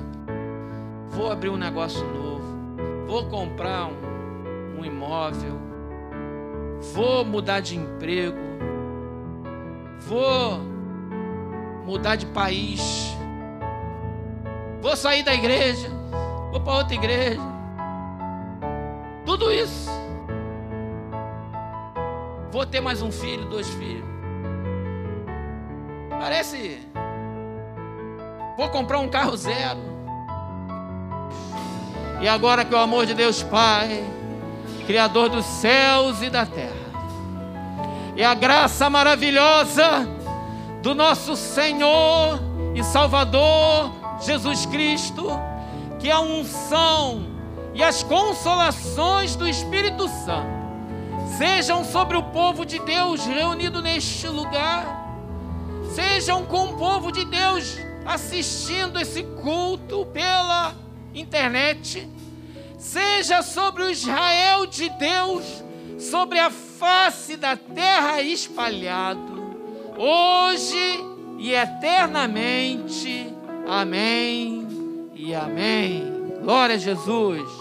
[1.08, 5.58] vou abrir um negócio novo, vou comprar um, um imóvel,
[6.94, 8.38] vou mudar de emprego,
[9.98, 10.60] vou
[11.84, 13.12] mudar de país,
[14.80, 15.88] vou sair da igreja,
[16.52, 17.40] vou para outra igreja.
[19.26, 19.90] Tudo isso.
[22.50, 24.04] Vou ter mais um filho, dois filhos.
[26.18, 26.78] Parece.
[28.56, 29.80] Vou comprar um carro zero.
[32.20, 34.04] E agora que o amor de Deus Pai
[34.90, 36.74] Criador dos céus e da terra.
[38.16, 40.08] E a graça maravilhosa
[40.82, 42.40] do nosso Senhor
[42.74, 45.28] e Salvador Jesus Cristo,
[46.00, 47.24] que a unção
[47.72, 50.59] e as consolações do Espírito Santo
[51.40, 54.84] sejam sobre o povo de Deus reunido neste lugar,
[55.94, 60.74] sejam com o povo de Deus assistindo esse culto pela
[61.14, 62.06] internet
[62.80, 65.62] seja sobre o Israel de Deus,
[65.98, 69.54] sobre a face da terra espalhado,
[69.96, 71.04] hoje
[71.38, 73.32] e eternamente.
[73.66, 76.10] Amém e amém.
[76.42, 77.59] Glória a Jesus.